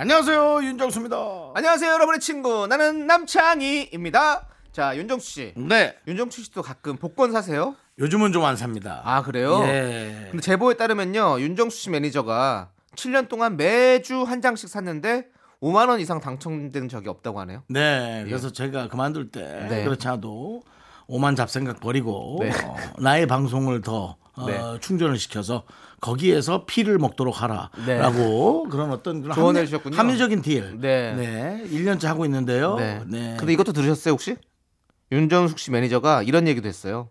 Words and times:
안녕하세요 0.00 0.62
윤정수입니다. 0.62 1.16
안녕하세요, 1.54 1.90
여러분의 1.90 2.20
친구. 2.20 2.68
나는 2.68 3.08
남창희입니다. 3.08 4.46
자, 4.70 4.96
윤정수 4.96 5.28
씨. 5.28 5.52
네 5.56 5.96
윤정수 6.06 6.44
씨도 6.44 6.62
가끔 6.62 6.96
복권 6.96 7.32
사세요? 7.32 7.74
요즘은 7.98 8.30
좀 8.32 8.44
안 8.44 8.54
삽니다. 8.54 9.02
아, 9.04 9.22
그래요? 9.22 9.60
예. 9.64 10.28
근데 10.30 10.40
제보에 10.40 10.74
따르면요, 10.74 11.40
윤정수 11.40 11.76
씨 11.76 11.90
매니저가 11.90 12.68
7년 12.94 13.28
동안 13.28 13.56
매주 13.56 14.22
한 14.22 14.40
장씩 14.40 14.68
샀는데 14.68 15.26
5만 15.60 15.88
원 15.88 15.98
이상 15.98 16.20
당첨된 16.20 16.88
적이 16.88 17.08
없다고 17.08 17.40
하네요. 17.40 17.64
네 17.68 18.22
그래서 18.24 18.52
제가 18.52 18.86
그만둘 18.86 19.32
때 19.32 19.66
네. 19.68 19.82
그렇지 19.82 20.06
않아도 20.06 20.62
오만 21.08 21.34
잡생각 21.34 21.80
버리고 21.80 22.36
네. 22.40 22.50
어, 22.64 22.76
나의 23.00 23.26
방송을 23.26 23.80
더 23.80 24.16
어, 24.36 24.46
네. 24.46 24.60
충전을 24.80 25.18
시켜서 25.18 25.64
거기에서 26.00 26.64
피를 26.64 26.98
먹도록 26.98 27.34
네. 27.34 27.40
하라라고 27.40 28.68
그런 28.68 28.90
어떤 28.90 29.20
그런 29.22 29.34
조언해 29.34 29.60
합리- 29.60 29.66
주셨군요. 29.68 29.96
합리적인 29.96 30.42
deal. 30.42 30.78
네. 30.80 31.14
네. 31.14 31.64
1년째 31.70 32.06
하고 32.06 32.24
있는데요. 32.24 32.76
네. 32.76 33.02
네. 33.06 33.36
근데 33.38 33.52
이것도 33.52 33.72
들으셨어요, 33.72 34.12
혹시? 34.12 34.36
윤정수 35.10 35.58
씨 35.58 35.70
매니저가 35.70 36.22
이런 36.22 36.46
얘기도 36.46 36.68
했어요. 36.68 37.10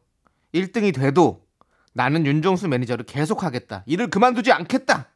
1등이 0.54 0.94
돼도 0.96 1.42
나는 1.94 2.26
윤정수 2.26 2.68
매니저를 2.68 3.06
계속 3.06 3.44
하겠다. 3.44 3.84
일을 3.88 4.10
그만두지 4.10 4.52
않겠다. 4.52 5.10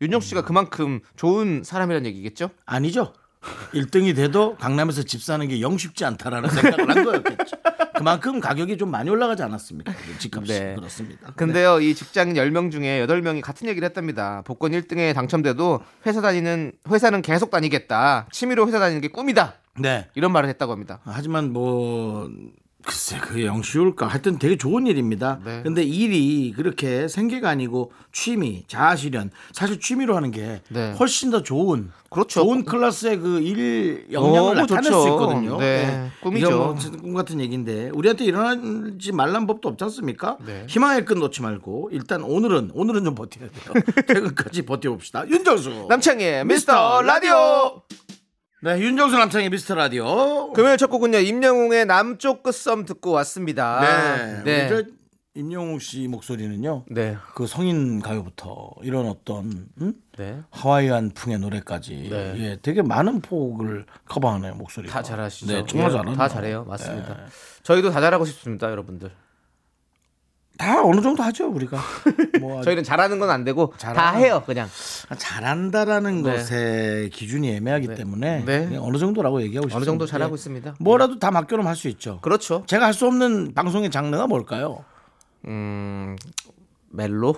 윤정수 0.00 0.28
씨가 0.28 0.42
그만큼 0.42 1.00
좋은 1.16 1.62
사람이라는 1.64 2.06
얘기겠죠? 2.06 2.50
아니죠. 2.64 3.12
1등이 3.72 4.14
돼도 4.16 4.56
강남에서 4.56 5.02
집 5.02 5.22
사는 5.22 5.46
게 5.48 5.60
영 5.60 5.76
쉽지 5.78 6.04
않다라는 6.04 6.48
생각을 6.50 6.88
한 6.96 7.04
거였겠죠. 7.04 7.56
그만큼 7.96 8.40
가격이 8.40 8.76
좀 8.76 8.90
많이 8.90 9.08
올라가지 9.08 9.42
않았습니까? 9.42 9.92
집값이 10.18 10.52
네. 10.52 10.74
그렇습니다. 10.74 11.32
근데요, 11.34 11.80
이 11.80 11.94
직장인 11.94 12.34
10명 12.34 12.70
중에 12.70 13.04
8명이 13.06 13.40
같은 13.40 13.68
얘기를 13.68 13.86
했답니다. 13.88 14.42
복권 14.44 14.72
1등에 14.72 15.14
당첨돼도 15.14 15.80
회사 16.04 16.20
다니는, 16.20 16.72
회사는 16.88 17.22
계속 17.22 17.50
다니겠다. 17.50 18.26
취미로 18.30 18.66
회사 18.66 18.78
다니는 18.78 19.00
게 19.00 19.08
꿈이다. 19.08 19.54
네. 19.78 20.08
이런 20.14 20.32
말을 20.32 20.48
했다고 20.50 20.72
합니다. 20.72 21.00
하지만 21.04 21.52
뭐 21.52 22.28
글쎄 22.86 23.18
그게 23.18 23.46
영 23.46 23.62
쉬울까 23.62 24.06
하여튼 24.06 24.38
되게 24.38 24.56
좋은 24.56 24.86
일입니다. 24.86 25.40
네. 25.44 25.60
근데 25.64 25.82
일이 25.82 26.52
그렇게 26.54 27.08
생계가 27.08 27.48
아니고 27.50 27.90
취미, 28.12 28.62
자아실현 28.68 29.32
사실 29.52 29.80
취미로 29.80 30.14
하는 30.14 30.30
게 30.30 30.62
네. 30.68 30.92
훨씬 30.98 31.30
더 31.32 31.42
좋은 31.42 31.90
그렇죠. 32.10 32.44
좋은 32.44 32.64
클래스의 32.64 33.18
그 33.18 33.40
일 33.40 34.06
영향을 34.12 34.38
너무 34.38 34.54
나타낼 34.54 34.84
좋죠. 34.84 35.02
수 35.02 35.08
있거든요. 35.08 35.58
네, 35.58 36.10
꿈이죠. 36.22 36.46
이건 36.46 36.58
뭐꿈 36.58 37.14
같은 37.14 37.40
얘기인데 37.40 37.90
우리한테 37.92 38.24
일어나지 38.24 39.10
말란 39.12 39.46
법도 39.48 39.68
없지 39.70 39.82
않습니까? 39.84 40.36
네. 40.46 40.64
희망의 40.68 41.04
끈 41.04 41.18
놓지 41.18 41.42
말고 41.42 41.90
일단 41.92 42.22
오늘은 42.22 42.70
오늘은 42.72 43.04
좀 43.04 43.14
버텨야 43.16 43.48
돼요. 43.50 43.82
퇴근까지 44.06 44.62
버텨봅시다. 44.62 45.28
윤정수 45.28 45.86
남창희의 45.88 46.44
미스터 46.46 47.02
라디오! 47.02 47.82
네, 48.62 48.80
윤정수 48.80 49.18
남창의 49.18 49.50
미스터 49.50 49.74
라디오. 49.74 50.52
금요일 50.54 50.78
첫 50.78 50.86
곡은요, 50.88 51.18
임영웅의 51.18 51.84
남쪽 51.86 52.42
끝섬 52.42 52.86
듣고 52.86 53.10
왔습니다. 53.12 53.80
네. 53.80 54.42
네. 54.44 54.68
우리 54.74 54.84
저 54.84 54.90
임영웅 55.34 55.78
씨 55.78 56.08
목소리는요. 56.08 56.86
네. 56.90 57.18
그 57.34 57.46
성인 57.46 58.00
가요부터 58.00 58.70
이런 58.82 59.06
어떤 59.06 59.68
음? 59.82 59.92
네. 60.16 60.40
하와이안 60.50 61.10
풍의 61.10 61.38
노래까지 61.38 62.08
네. 62.10 62.34
예, 62.38 62.58
되게 62.62 62.80
많은 62.80 63.20
폭을 63.20 63.84
커버하네요 64.06 64.54
목소리가. 64.54 64.94
다 64.94 65.02
잘하시죠. 65.02 65.52
네, 65.52 65.64
정말 65.68 65.90
예, 65.90 65.92
잘하네요. 65.92 66.16
다 66.16 66.28
잘해요. 66.28 66.64
맞습니다. 66.64 67.10
예. 67.10 67.26
저희도 67.62 67.90
다 67.90 68.00
잘하고 68.00 68.24
싶습니다, 68.24 68.70
여러분들. 68.70 69.10
다 70.58 70.82
어느 70.84 71.00
정도 71.02 71.22
하죠 71.22 71.48
우리가. 71.48 71.78
뭐 72.40 72.62
저희는 72.62 72.82
잘하는 72.82 73.18
건 73.18 73.28
안 73.30 73.44
되고 73.44 73.72
다 73.78 73.92
잘하는- 73.92 74.16
해요, 74.20 74.42
그냥. 74.46 74.68
잘한다라는 75.18 76.22
네. 76.22 76.30
것의 76.36 77.10
기준이 77.10 77.54
애매하기 77.56 77.94
때문에 77.94 78.44
네. 78.44 78.76
어느 78.80 78.96
정도라고 78.98 79.42
얘기하고 79.42 79.68
싶습니다. 79.68 79.76
어느 79.76 79.84
정도 79.84 80.06
잘하고 80.06 80.32
예. 80.32 80.34
있습니다. 80.36 80.74
뭐라도 80.80 81.18
다 81.18 81.30
맡겨놓으면 81.30 81.68
할 81.68 81.76
수 81.76 81.88
있죠. 81.88 82.20
그렇죠. 82.22 82.64
제가 82.66 82.86
할 82.86 82.94
수 82.94 83.06
없는 83.06 83.52
방송의 83.54 83.90
장르가 83.90 84.26
뭘까요? 84.26 84.84
음, 85.46 86.16
멜로? 86.90 87.36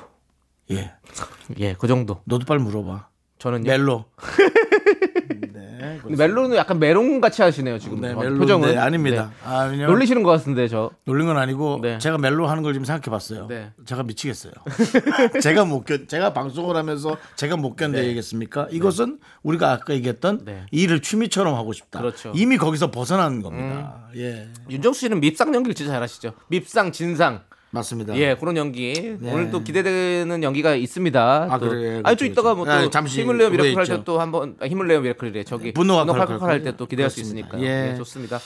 예, 0.70 0.92
예, 1.58 1.74
그 1.78 1.88
정도. 1.88 2.20
너도 2.24 2.44
빨리 2.46 2.62
물어봐. 2.62 3.08
저는요. 3.38 3.64
멜로. 3.64 4.04
네, 5.78 5.98
근데 6.02 6.16
멜로는 6.26 6.56
약간 6.56 6.78
메롱 6.78 7.20
같이 7.20 7.42
하시네요, 7.42 7.78
지금. 7.78 8.00
네, 8.00 8.12
어, 8.12 8.18
멜로. 8.18 8.38
표정은. 8.38 8.70
네, 8.70 8.76
아닙니다. 8.76 9.30
네. 9.42 9.48
아, 9.48 9.66
놀리시는 9.68 10.22
것 10.22 10.30
같은데, 10.30 10.68
저. 10.68 10.90
놀린 11.04 11.26
건 11.26 11.36
아니고 11.38 11.80
네. 11.82 11.98
제가 11.98 12.18
멜로 12.18 12.46
하는 12.46 12.62
걸 12.62 12.72
지금 12.72 12.84
생각해 12.84 13.10
봤어요. 13.10 13.46
네. 13.48 13.72
제가 13.86 14.02
미치겠어요. 14.02 14.52
제가 15.40 15.64
못 15.64 15.84
견, 15.84 16.06
제가 16.08 16.32
방송을 16.32 16.76
하면서 16.76 17.16
제가 17.36 17.56
못 17.56 17.76
견뎌야겠습니까? 17.76 18.68
이것은 18.70 19.18
우리가 19.42 19.72
아까 19.72 19.94
얘기했던 19.94 20.44
네. 20.44 20.66
일을 20.70 21.00
취미처럼 21.00 21.54
하고 21.54 21.72
싶다. 21.72 22.00
그렇죠. 22.00 22.30
음. 22.30 22.34
이미 22.36 22.56
거기서 22.56 22.90
벗어나는 22.90 23.42
겁니다. 23.42 24.08
예. 24.16 24.48
윤정수 24.70 25.00
씨는 25.00 25.20
밉상 25.20 25.54
연기를 25.54 25.74
진짜 25.74 25.92
잘하시죠. 25.92 26.32
밉상, 26.48 26.92
진상. 26.92 27.40
맞습니다. 27.70 28.16
예, 28.16 28.34
그런 28.34 28.56
연기. 28.56 29.16
오늘 29.22 29.50
또 29.50 29.62
기대되는 29.62 30.42
연기가 30.42 30.74
있습니다. 30.74 31.46
네. 31.48 31.52
아, 31.54 31.58
또. 31.58 31.68
그래요? 31.68 32.00
아니, 32.04 32.16
좀 32.16 32.26
그렇죠, 32.26 32.26
이따가 32.26 32.54
뭐또 32.54 32.70
아, 32.70 32.88
잠시 32.90 33.20
힘을 33.20 33.36
내요 33.38 33.50
miracle 33.50 33.76
할 33.76 33.86
때. 33.86 34.02
또 34.04 34.20
한번 34.20 34.56
아, 34.60 34.66
힘을 34.66 34.86
내요 34.88 35.00
miracle이래. 35.00 35.44
저기 35.44 35.72
분노가 35.72 36.04
칼칼칼 36.06 36.26
칼칼칼. 36.38 36.48
할때 36.50 36.76
또 36.76 36.86
기대할 36.86 37.10
수 37.10 37.16
그렇습니다. 37.16 37.48
있으니까. 37.56 37.66
예. 37.68 37.92
예, 37.92 37.96
좋습니다. 37.96 38.38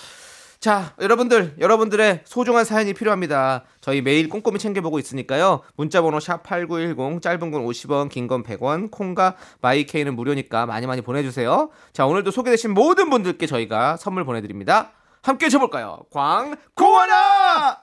자, 0.59 0.95
여러분들, 1.01 1.55
여러분들의 1.59 2.21
소중한 2.25 2.65
사연이 2.65 2.95
필요합니다. 2.95 3.65
저희 3.81 4.01
매일 4.01 4.29
꼼꼼히 4.29 4.59
챙겨보고 4.61 5.01
있으니까요. 5.01 5.61
문자번호 5.77 6.19
샵8910, 6.19 7.21
짧은 7.21 7.51
건 7.51 7.65
50원, 7.67 8.09
긴 8.09 8.29
건 8.29 8.45
100원, 8.45 8.91
콩과 8.93 9.35
마이케이는 9.61 10.15
무료니까 10.15 10.67
많이 10.67 10.87
많이 10.87 11.01
보내주세요. 11.01 11.71
자, 11.93 12.07
오늘도 12.07 12.31
소개되신 12.31 12.75
모든 12.75 13.11
분들께 13.11 13.47
저희가 13.49 13.97
선물 13.97 14.25
보내드립니다. 14.25 14.93
함께 15.23 15.49
쳐볼까요? 15.49 15.99
광고하라! 16.13 17.83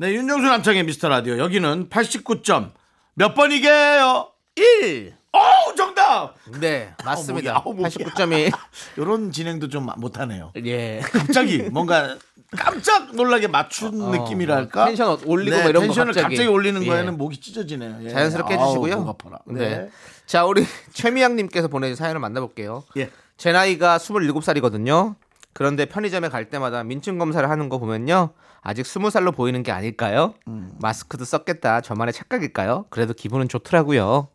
네 0.00 0.12
윤정수 0.14 0.46
남창희 0.46 0.84
미스터 0.84 1.08
라디오 1.08 1.38
여기는 1.38 1.88
89점 1.88 2.70
몇 3.14 3.34
번이게요 3.34 4.28
1! 4.56 5.14
오 5.32 5.74
정답 5.74 6.34
네, 6.60 6.92
맞습니다. 7.04 7.56
아우, 7.64 7.74
목이. 7.74 7.82
89점이. 7.98 8.52
이런 8.96 9.30
진행도 9.30 9.68
좀 9.68 9.88
못하네요 9.96 10.52
예. 10.64 11.00
갑자기 11.00 11.58
뭔가 11.64 12.16
깜짝 12.56 13.14
놀라게 13.14 13.48
맞춘 13.48 13.98
느낌이랄까 14.10 14.80
뭐 14.80 14.86
텐션 14.86 15.18
올리고 15.26 15.56
뭐 15.58 15.68
이런 15.68 15.82
거 15.82 15.86
텐션을 15.88 16.12
갑자기. 16.14 16.36
갑자기, 16.36 16.48
올리는 16.48 16.82
예. 16.82 16.86
거에는 16.86 17.18
목이 17.18 17.40
찢어지네요 17.40 17.98
예. 18.04 18.10
자연스럽게 18.10 18.54
해주시고요. 18.54 18.96
목 19.00 19.08
아파라. 19.08 19.38
네. 19.46 19.58
네. 19.68 19.90
자, 20.26 20.44
우리 20.44 20.64
최미양님께서 20.94 21.68
보내준 21.68 21.96
사연을 21.96 22.20
만나볼게요. 22.20 22.84
예. 22.96 23.10
제 23.36 23.52
나이가 23.52 23.98
27살이거든요. 23.98 25.14
그런데 25.52 25.84
편의점에 25.86 26.28
갈 26.28 26.48
때마다 26.50 26.84
민증 26.84 27.18
검사를 27.18 27.48
하는 27.48 27.68
거 27.68 27.78
보면요. 27.78 28.30
아직 28.60 28.82
20살로 28.82 29.34
보이는 29.34 29.62
게 29.62 29.72
아닐까요? 29.72 30.34
음. 30.48 30.72
마스크도 30.80 31.24
썼겠다. 31.24 31.80
저만의 31.80 32.12
착각일까요? 32.12 32.86
그래도 32.90 33.14
기분은 33.14 33.48
좋더라고요. 33.48 34.28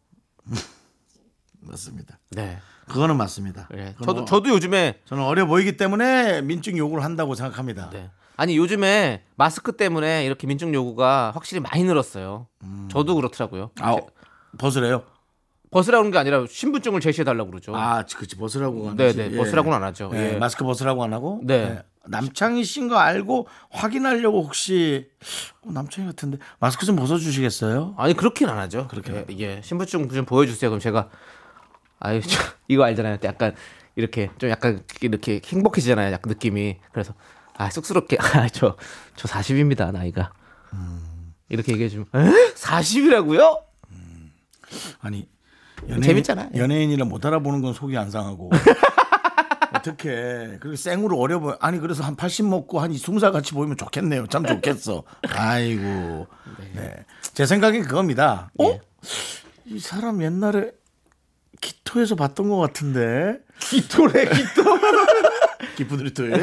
맞습니다 1.62 2.20
네. 2.32 2.60
그거는 2.90 3.16
맞습니다 3.16 3.70
예. 3.74 3.94
그건 3.98 4.06
저도 4.06 4.14
뭐 4.14 4.26
저도 4.26 4.50
요즘에 4.50 5.00
저는 5.06 5.24
어려 5.24 5.46
보이기 5.46 5.78
때문에 5.78 6.42
민증 6.42 6.78
요구를 6.78 7.02
한다고 7.06 7.36
생각합니다 7.36 7.90
네. 7.92 8.12
아니 8.36 8.58
요즘에 8.58 9.24
마스크 9.36 9.76
때문에 9.76 10.26
이렇게 10.26 10.48
민증 10.48 10.74
요구가 10.74 11.32
확실히 11.36 11.60
많이 11.60 11.84
늘었어요. 11.84 12.48
저도 12.90 13.16
그렇더라고요. 13.16 13.72
아, 13.80 13.96
벗으래요? 14.58 15.04
벗으라는 15.72 16.12
게 16.12 16.18
아니라 16.18 16.46
신분증을 16.48 17.00
제시해 17.00 17.24
달라고 17.24 17.50
그러죠. 17.50 17.76
아, 17.76 18.04
그치 18.04 18.36
벗으라고. 18.36 18.96
네, 18.96 19.12
네. 19.14 19.36
벗으라고는 19.36 19.78
안 19.78 19.84
하죠. 19.84 20.12
예, 20.14 20.34
예. 20.34 20.38
마스크 20.38 20.64
벗으라고 20.64 21.04
안 21.04 21.14
하고. 21.14 21.42
네. 21.44 21.84
예. 22.06 22.10
남창희 22.10 22.64
씨인 22.64 22.88
거 22.90 22.98
알고 22.98 23.48
확인하려고 23.70 24.44
혹시 24.44 25.10
어, 25.62 25.72
남창희 25.72 26.08
같은데 26.08 26.38
마스크 26.60 26.86
좀 26.86 26.96
벗어 26.96 27.18
주시겠어요? 27.18 27.96
아니 27.98 28.14
그렇게는 28.14 28.54
안 28.54 28.60
하죠. 28.60 28.88
그렇게 28.90 29.26
예, 29.32 29.38
예. 29.40 29.62
신분증 29.64 30.10
좀 30.10 30.26
보여주세요. 30.26 30.70
그럼 30.70 30.80
제가 30.80 31.10
아유 32.00 32.22
저, 32.22 32.40
이거 32.68 32.84
알잖아요. 32.84 33.18
약간 33.24 33.56
이렇게 33.96 34.30
좀 34.38 34.50
약간 34.50 34.84
이렇게 35.02 35.42
행복해지잖아요. 35.46 36.12
약간 36.12 36.30
느낌이 36.30 36.78
그래서 36.92 37.14
아 37.56 37.70
쑥스럽게 37.70 38.18
아저저 38.20 38.76
40입니다 39.16 39.92
나이가 39.92 40.32
이렇게 41.50 41.74
얘기해 41.74 41.90
주면 41.90 42.08
40이라고요? 42.56 43.62
아니 45.02 45.28
연예인, 45.84 46.02
재밌잖아요. 46.02 46.50
연예인이라 46.56 47.06
못 47.06 47.24
알아보는 47.26 47.62
건 47.62 47.74
속이 47.74 47.96
안 47.98 48.10
상하고 48.10 48.50
어떻게 49.88 50.58
그리고 50.62 50.76
생으로 50.78 51.20
어려 51.20 51.40
보여 51.40 51.58
아니 51.60 51.78
그래서 51.80 52.04
한 52.04 52.16
80 52.16 52.46
먹고 52.46 52.80
한 52.80 52.92
20살 52.94 53.34
같이 53.34 53.52
보이면 53.54 53.76
좋겠네요. 53.78 54.28
참 54.28 54.46
좋겠어. 54.46 55.04
아이고. 55.36 56.28
네. 56.74 57.06
제 57.34 57.46
생각엔 57.46 57.84
그겁니다. 57.84 58.50
어? 58.60 58.80
이 59.66 59.80
사람 59.80 60.22
옛날에 60.24 60.72
기토에서 61.60 62.16
봤던 62.16 62.50
것 62.50 62.58
같은데. 62.58 63.40
기토래 63.60 64.26
기토. 64.30 64.64
기프드리토에? 65.76 66.34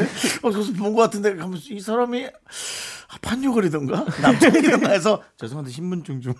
어, 0.43 0.51
그래서 0.51 0.73
본 0.73 0.93
것 0.93 1.01
같은데 1.03 1.35
가면서 1.35 1.63
이 1.69 1.79
사람이 1.79 2.25
아, 2.25 3.17
판요걸이던가? 3.21 4.05
남창이던가 4.21 4.89
해서 4.91 5.21
죄송한데 5.39 5.71
신분증 5.71 6.21
좀 6.21 6.33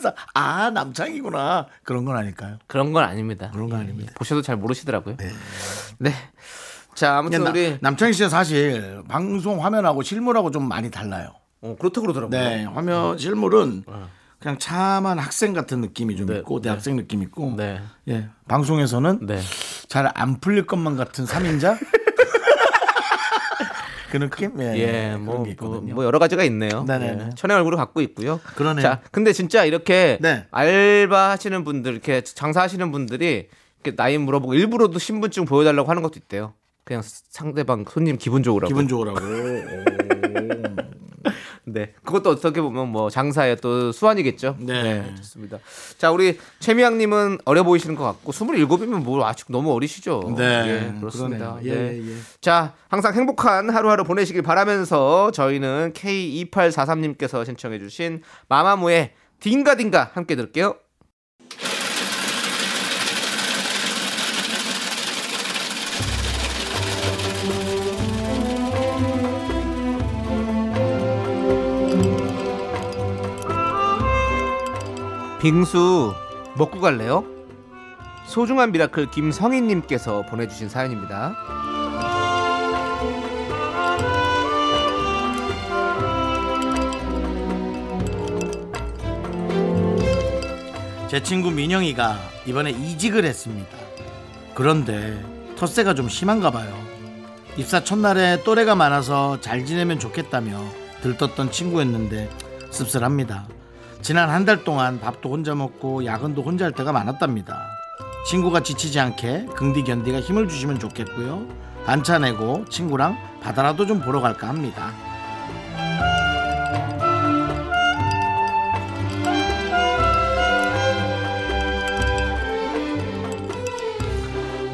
그래서 0.00 0.16
아 0.32 0.70
남창이구나 0.70 1.66
그런 1.84 2.06
건 2.06 2.16
아닐까요? 2.16 2.56
그런 2.66 2.92
건 2.92 3.04
아닙니다. 3.04 3.50
그런 3.52 3.68
거 3.68 3.76
아닙니다. 3.76 4.12
보셔도 4.16 4.40
잘 4.40 4.56
모르시더라고요. 4.56 5.16
네. 5.98 6.12
자 6.94 7.18
아무튼 7.18 7.44
나, 7.44 7.50
우리 7.50 7.76
남창희 7.80 8.14
씨는 8.14 8.30
사실 8.30 9.02
방송 9.08 9.62
화면하고 9.62 10.02
실물하고 10.02 10.50
좀 10.50 10.66
많이 10.68 10.90
달라요. 10.90 11.34
어, 11.60 11.76
그렇다 11.78 12.00
그러더라고요. 12.00 12.40
네, 12.40 12.64
화면 12.64 13.18
실물은 13.18 13.84
그냥 14.38 14.58
참한 14.58 15.18
학생 15.18 15.52
같은 15.52 15.82
느낌이 15.82 16.16
좀 16.16 16.26
네, 16.26 16.38
있고 16.38 16.62
대학생 16.62 16.96
느낌 16.96 17.22
있고 17.22 17.52
네. 17.56 17.80
예 18.08 18.28
방송에서는 18.48 19.26
네. 19.26 19.38
잘안 19.88 20.40
풀릴 20.40 20.66
것만 20.66 20.96
같은 20.96 21.26
삼인자 21.26 21.76
그 24.10 24.16
느낌 24.18 24.60
예, 24.60 24.76
예, 24.76 25.16
뭐, 25.16 25.34
게 25.34 25.38
뭐, 25.38 25.48
있거든요. 25.48 25.94
뭐 25.94 26.04
여러 26.04 26.18
가지가 26.18 26.42
있네요. 26.44 26.84
네네네. 26.86 27.24
예, 27.26 27.30
천의 27.36 27.56
얼굴을 27.56 27.76
갖고 27.78 28.00
있고요. 28.00 28.40
그러네요. 28.56 28.82
자, 28.82 29.00
근데 29.10 29.32
진짜 29.32 29.64
이렇게 29.64 30.18
네. 30.20 30.46
알바 30.50 31.30
하시는 31.30 31.64
분들, 31.64 31.92
이렇게 31.92 32.22
장사하시는 32.22 32.90
분들이 32.92 33.48
이렇게 33.82 33.96
나이 33.96 34.18
물어보고 34.18 34.54
일부러도 34.54 34.98
신분증 34.98 35.44
보여달라고 35.44 35.88
하는 35.88 36.02
것도 36.02 36.14
있대요. 36.16 36.54
그냥 36.84 37.02
상대방 37.04 37.84
손님 37.88 38.18
기분 38.18 38.42
좋으라고. 38.42 38.68
기분 38.68 38.88
좋으라고. 38.88 39.20
오. 41.66 41.72
네, 41.72 41.92
그것도 42.04 42.30
어떻게 42.30 42.60
보면 42.60 42.88
뭐 42.88 43.10
장사의 43.10 43.56
또 43.56 43.92
수완이겠죠. 43.92 44.56
네. 44.60 45.14
좋습니다. 45.16 45.58
자, 45.98 46.10
우리 46.10 46.38
최미양 46.58 46.98
님은 46.98 47.38
어려 47.44 47.62
보이시는 47.62 47.94
것 47.94 48.04
같고 48.04 48.32
27이면 48.32 49.02
뭐 49.02 49.26
아직 49.26 49.46
너무 49.50 49.72
어리시죠. 49.72 50.34
네, 50.36 50.44
예, 50.66 50.98
그렇습니다. 50.98 51.58
예, 51.62 51.74
네. 51.74 52.10
예. 52.10 52.16
자, 52.40 52.74
항상 52.88 53.14
행복한 53.14 53.70
하루하루 53.70 54.04
보내시길 54.04 54.42
바라면서 54.42 55.30
저희는 55.30 55.92
K2843 55.94 56.98
님께서 56.98 57.44
신청해 57.44 57.78
주신 57.78 58.22
마마무의 58.48 59.12
딩가딩가 59.40 60.10
함께 60.14 60.36
들을게요. 60.36 60.76
빙수 75.40 76.14
먹고 76.58 76.80
갈래요? 76.80 77.24
소중한 78.26 78.72
miracle 78.72 79.10
김성희님께서 79.10 80.26
보내주신 80.26 80.68
사연입니다. 80.68 81.34
제 91.08 91.22
친구 91.22 91.50
민영이가 91.50 92.18
이번에 92.46 92.70
이직을 92.70 93.24
했습니다. 93.24 93.78
그런데 94.54 95.24
텃세가 95.56 95.94
좀 95.94 96.10
심한가 96.10 96.50
봐요. 96.50 96.70
입사 97.56 97.82
첫날에 97.82 98.44
또래가 98.44 98.74
많아서 98.74 99.40
잘 99.40 99.64
지내면 99.64 99.98
좋겠다며 99.98 100.62
들떴던 101.02 101.50
친구였는데 101.50 102.28
씁쓸합니다. 102.70 103.48
지난 104.02 104.30
한 104.30 104.44
달 104.44 104.64
동안 104.64 104.98
밥도 104.98 105.30
혼자 105.30 105.54
먹고 105.54 106.04
야근도 106.04 106.42
혼자 106.42 106.64
할 106.64 106.72
때가 106.72 106.92
많았답니다. 106.92 107.66
친구가 108.28 108.62
지치지 108.62 108.98
않게 108.98 109.46
긍디 109.54 109.84
견디가 109.84 110.20
힘을 110.20 110.48
주시면 110.48 110.78
좋겠고요. 110.78 111.46
반차 111.84 112.18
내고 112.18 112.64
친구랑 112.68 113.16
바다라도 113.42 113.86
좀 113.86 114.00
보러 114.00 114.20
갈까 114.20 114.48
합니다. 114.48 114.92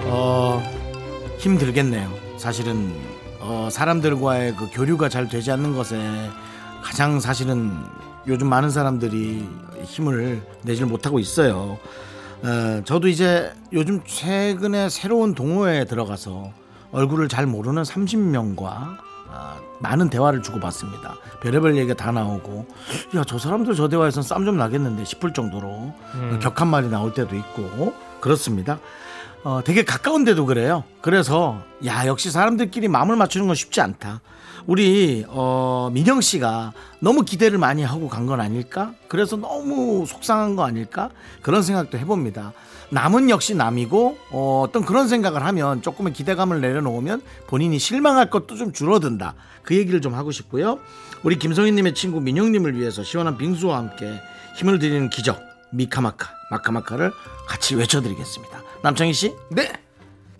어, 0.05 0.63
힘들겠네요. 1.39 2.11
사실은 2.39 2.93
어, 3.41 3.69
사람들과의 3.71 4.57
그 4.57 4.69
교류가 4.73 5.09
잘 5.09 5.29
되지 5.29 5.51
않는 5.53 5.75
것에 5.75 5.97
가장 6.83 7.21
사실은 7.21 7.73
요즘 8.29 8.49
많은 8.49 8.71
사람들이 8.71 9.49
힘을 9.85 10.43
내질 10.63 10.87
못하고 10.87 11.19
있어요. 11.19 11.79
어, 12.43 12.83
저도 12.85 13.09
이제 13.09 13.53
요즘 13.73 14.03
최근에 14.05 14.89
새로운 14.89 15.35
동호회에 15.35 15.85
들어가서 15.85 16.51
얼굴을 16.93 17.29
잘 17.29 17.47
모르는 17.47 17.83
30명과 17.83 18.99
많은 19.81 20.09
대화를 20.09 20.43
주고받습니다. 20.43 21.17
별의별 21.43 21.77
얘기가 21.77 21.95
다 21.95 22.11
나오고 22.11 22.67
야 23.17 23.25
저 23.25 23.39
사람들 23.39 23.75
저 23.75 23.89
대화에선 23.89 24.23
쌈 24.23 24.45
좀 24.47 24.57
나겠는데 24.57 25.05
싶을 25.05 25.33
정도로 25.35 25.93
격한 26.41 26.69
말이 26.69 26.89
나올 26.89 27.13
때도 27.13 27.37
있고 27.37 27.93
그렇습니다. 28.21 28.79
어, 29.45 29.61
되게 29.65 29.85
가까운데도 29.85 30.47
그래요. 30.47 30.85
그래서 31.01 31.63
야 31.85 32.07
역시 32.07 32.31
사람들끼리 32.31 32.89
마음을 32.89 33.17
맞추는 33.17 33.47
건 33.47 33.55
쉽지 33.55 33.81
않다. 33.81 34.21
우리 34.67 35.25
어, 35.29 35.91
민영 35.93 36.21
씨가 36.21 36.73
너무 36.99 37.23
기대를 37.23 37.57
많이 37.59 37.85
하고 37.85 38.09
간 38.09 38.27
건 38.27 38.41
아닐까? 38.41 38.93
그래서 39.07 39.37
너무 39.37 40.05
속상한 40.07 40.57
거 40.57 40.65
아닐까? 40.65 41.11
그런 41.43 41.63
생각도 41.63 41.97
해봅니다. 41.99 42.53
남은 42.91 43.31
역시 43.31 43.55
남이고 43.55 44.17
어, 44.33 44.65
어떤 44.67 44.85
그런 44.85 45.07
생각을 45.07 45.45
하면 45.45 45.83
조금의 45.83 46.13
기대감을 46.13 46.61
내려놓으면 46.61 47.23
본인이 47.47 47.79
실망할 47.79 48.31
것도 48.31 48.57
좀 48.57 48.73
줄어든다. 48.73 49.35
그 49.63 49.77
얘기를 49.77 50.01
좀 50.01 50.15
하고 50.15 50.33
싶고요. 50.33 50.81
우리 51.23 51.39
김성희님의 51.39 51.95
친구 51.95 52.21
민영님을 52.21 52.77
위해서 52.77 53.05
시원한 53.05 53.37
빙수와 53.39 53.77
함께 53.79 54.21
힘을 54.57 54.81
드리는 54.81 55.09
기적 55.11 55.41
미카마카 55.77 56.31
마카마카를 56.51 57.13
같이 57.47 57.77
외쳐드리겠습니다. 57.77 58.63
남창희 58.83 59.13
씨. 59.13 59.35
네, 59.51 59.71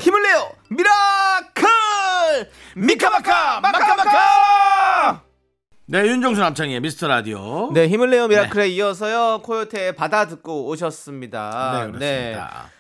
힘을 0.01 0.23
내요, 0.23 0.51
miracle! 0.71 2.51
미카마카 2.77 3.61
마카마카 3.61 5.23
네 5.89 6.01
윤정수 6.01 6.41
남창희의 6.41 6.81
미스터 6.81 7.07
라디오 7.07 7.71
네, 7.73 7.87
힘을 7.89 8.11
내요, 8.11 8.27
miracle에 8.29 8.69
이어서요 8.69 9.43
코요태의 9.43 9.95
바다 9.95 10.27
듣고 10.27 10.67
오셨습니다. 10.69 11.73
네 11.73 11.87
그렇습니다 11.93 12.71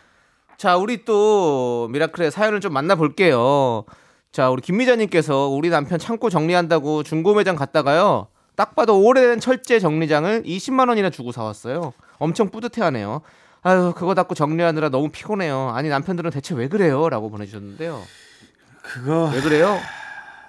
자, 0.56 0.76
우리 0.76 1.04
또 1.04 1.88
miracle의 1.92 2.30
사연을 2.30 2.60
좀 2.60 2.72
만나볼게요. 2.72 3.84
자, 4.32 4.48
우리 4.48 4.62
김미자님께서 4.62 5.48
우리 5.48 5.68
남편 5.68 5.98
창고 5.98 6.30
정리한다고 6.30 7.02
중고 7.02 7.34
매장 7.34 7.56
갔다가요. 7.56 8.28
딱 8.56 8.74
봐도 8.74 8.98
오래된 9.02 9.40
철제 9.40 9.78
정리장을 9.78 10.44
20만 10.44 10.88
원이나 10.88 11.10
주고 11.10 11.30
사왔어요. 11.30 11.92
엄청 12.18 12.50
뿌듯해하네요. 12.50 13.22
아유, 13.62 13.92
그거 13.96 14.14
닫고 14.14 14.34
정리하느라 14.34 14.88
너무 14.90 15.08
피곤해요. 15.10 15.70
아니 15.70 15.88
남편들은 15.88 16.30
대체 16.30 16.54
왜 16.54 16.68
그래요? 16.68 17.08
라고 17.08 17.30
보내주셨는데요. 17.30 18.00
그거 18.82 19.30
왜 19.34 19.40
그래요? 19.40 19.78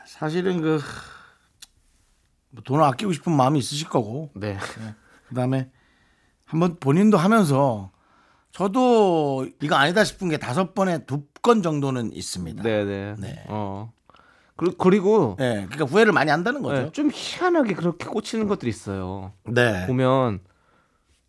사실은 0.06 0.62
그뭐 0.62 0.80
돈을 2.64 2.84
아끼고 2.84 3.14
싶은 3.14 3.34
마음이 3.34 3.60
있으실 3.60 3.90
거고 3.90 4.30
네. 4.36 4.58
그다음에 5.30 5.70
한번 6.46 6.78
본인도 6.80 7.18
하면서 7.18 7.92
저도 8.52 9.48
이거 9.62 9.76
아니다 9.76 10.04
싶은 10.04 10.30
게 10.30 10.38
다섯 10.38 10.74
번에 10.74 11.06
두 11.06 11.24
건 11.48 11.62
정도는 11.62 12.12
있습니다. 12.14 12.62
네. 12.62 12.84
네네. 12.84 13.16
네. 13.20 13.44
어. 13.48 13.94
그리- 14.58 14.74
그리고 14.78 15.38
그러니까 15.38 15.86
후회를 15.86 16.12
많이 16.12 16.30
한다는 16.30 16.62
네, 16.62 16.68
거죠. 16.68 16.92
좀 16.92 17.10
희한하게 17.14 17.74
그렇게 17.74 18.06
꽂히는 18.06 18.48
것들이 18.50 18.70
있어요. 18.70 19.32
네. 19.46 19.88
보면 19.88 20.42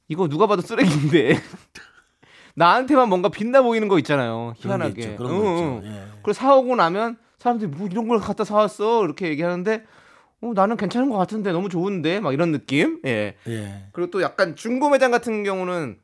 이거 0.08 0.28
누가 0.28 0.46
봐도 0.46 0.62
쓰레기인데 0.62 1.36
나한테만 2.54 3.08
뭔가 3.08 3.28
빛나 3.28 3.62
보이는 3.62 3.86
거 3.88 3.98
있잖아요. 3.98 4.54
희한하게. 4.56 5.02
있죠. 5.02 5.16
그런 5.16 5.38
거 5.38 5.46
응. 5.46 5.80
응. 5.84 5.86
예. 5.86 6.02
그리고 6.22 6.32
사오고 6.32 6.74
나면 6.76 7.16
사람들이 7.38 7.70
뭐 7.70 7.86
이런 7.86 8.08
걸 8.08 8.18
갖다 8.18 8.42
사왔어 8.44 9.04
이렇게 9.04 9.28
얘기하는데 9.28 9.84
어, 10.40 10.52
나는 10.54 10.76
괜찮은 10.76 11.08
것 11.10 11.16
같은데 11.16 11.52
너무 11.52 11.68
좋은데 11.68 12.20
막 12.20 12.32
이런 12.32 12.50
느낌. 12.52 13.00
예. 13.06 13.36
예. 13.46 13.84
그리고 13.92 14.10
또 14.10 14.22
약간 14.22 14.56
중고 14.56 14.88
매장 14.90 15.10
같은 15.10 15.44
경우는 15.44 15.98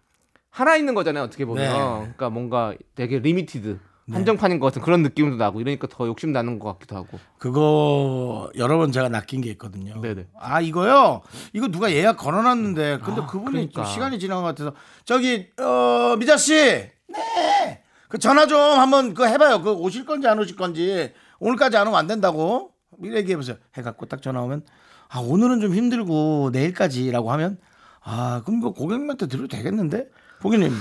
하나 0.50 0.76
있는 0.76 0.94
거잖아요. 0.94 1.24
어떻게 1.24 1.44
보면. 1.44 1.64
네. 1.64 1.72
그러니까 1.98 2.30
뭔가 2.30 2.74
되게 2.94 3.18
limited 3.18 3.80
한정판인 4.10 4.58
것 4.58 4.66
같은 4.66 4.82
그런 4.82 5.02
느낌도 5.02 5.36
나고 5.36 5.60
이러니까 5.60 5.86
더 5.90 6.06
욕심 6.06 6.32
나는 6.32 6.58
것 6.58 6.72
같기도 6.74 6.96
하고. 6.96 7.18
그거 7.38 8.50
여러 8.56 8.76
번 8.76 8.92
제가 8.92 9.08
낚인 9.08 9.40
게 9.40 9.50
있거든요. 9.52 10.00
네네. 10.00 10.26
아 10.38 10.60
이거요. 10.60 11.22
이거 11.52 11.68
누가 11.68 11.90
예약 11.90 12.18
걸어놨는데 12.18 12.98
근데 13.04 13.22
아, 13.22 13.26
그분이 13.26 13.52
그러니까. 13.52 13.82
좀 13.82 13.92
시간이 13.92 14.18
지난 14.18 14.38
것 14.38 14.44
같아서 14.44 14.74
저기 15.04 15.48
어 15.58 16.16
미자 16.18 16.36
씨, 16.36 16.54
네. 16.54 17.82
그 18.08 18.18
전화 18.18 18.46
좀 18.46 18.58
한번 18.58 19.14
그 19.14 19.26
해봐요. 19.26 19.62
그 19.62 19.72
오실 19.72 20.04
건지 20.04 20.28
안 20.28 20.38
오실 20.38 20.56
건지 20.56 21.12
오늘까지 21.38 21.76
안 21.76 21.86
오면 21.86 21.98
안 21.98 22.06
된다고 22.06 22.72
미리 22.98 23.16
얘기해 23.16 23.36
보세요. 23.36 23.56
해갖고 23.76 24.06
딱 24.06 24.20
전화 24.20 24.40
오면 24.42 24.64
아 25.08 25.18
오늘은 25.20 25.60
좀 25.60 25.74
힘들고 25.74 26.50
내일까지라고 26.52 27.32
하면 27.32 27.58
아 28.02 28.42
그럼 28.44 28.60
이거 28.60 28.72
고객님한테 28.72 29.26
드려도 29.28 29.48
되겠는데 29.48 30.08
고객님 30.42 30.72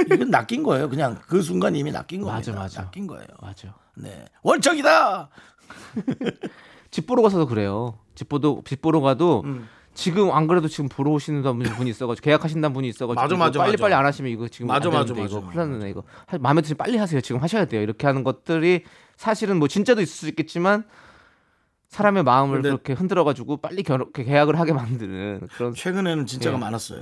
이건 0.00 0.30
낚인 0.30 0.62
거예요. 0.62 0.88
그냥 0.88 1.18
그 1.26 1.40
순간 1.42 1.74
이미 1.76 1.92
낚인 1.92 2.22
맞아, 2.22 2.32
겁니다. 2.52 2.62
맞아. 2.62 2.82
낚인 2.82 3.06
거예요. 3.06 3.26
맞아. 3.40 3.74
네 3.94 4.24
월척이다. 4.42 5.28
집 6.90 7.06
보러 7.06 7.22
가서도 7.22 7.46
그래요. 7.46 7.98
집 8.14 8.28
보도 8.28 8.62
집 8.66 8.80
보러 8.82 9.00
가도 9.00 9.42
음. 9.44 9.68
지금 9.94 10.32
안 10.32 10.46
그래도 10.48 10.66
지금 10.66 10.88
보러 10.88 11.12
오시는 11.12 11.42
분이 11.42 11.90
있어가지고 11.90 12.24
계약하신다는 12.24 12.74
분이 12.74 12.88
있어가지고 12.88 13.20
맞아, 13.20 13.36
맞아, 13.36 13.58
빨리 13.60 13.72
맞아. 13.72 13.82
빨리 13.82 13.94
안 13.94 14.04
하시면 14.06 14.30
이거 14.32 14.48
지금 14.48 14.66
맞아, 14.66 14.88
안 14.88 14.94
맞아, 14.94 15.14
되는데 15.14 15.30
이거 15.30 15.40
맞아. 15.40 15.52
큰일 15.52 15.70
났네 15.70 15.90
이거 15.90 16.02
하- 16.26 16.38
마음에 16.38 16.62
드시면 16.62 16.76
빨리 16.78 16.98
하세요 16.98 17.20
지금 17.20 17.40
하셔야 17.40 17.64
돼요 17.66 17.80
이렇게 17.80 18.06
하는 18.06 18.24
것들이 18.24 18.82
사실은 19.16 19.58
뭐 19.58 19.68
진짜도 19.68 20.00
있을 20.02 20.12
수 20.12 20.28
있겠지만 20.28 20.84
사람의 21.88 22.24
마음을 22.24 22.60
그렇게 22.62 22.92
흔들어가지고 22.92 23.58
빨리 23.58 23.84
결, 23.84 24.10
계약을 24.12 24.58
하게 24.58 24.72
만드는 24.72 25.46
그런 25.56 25.74
최근에는 25.74 26.26
진짜가 26.26 26.56
예. 26.56 26.60
많았어요. 26.60 27.00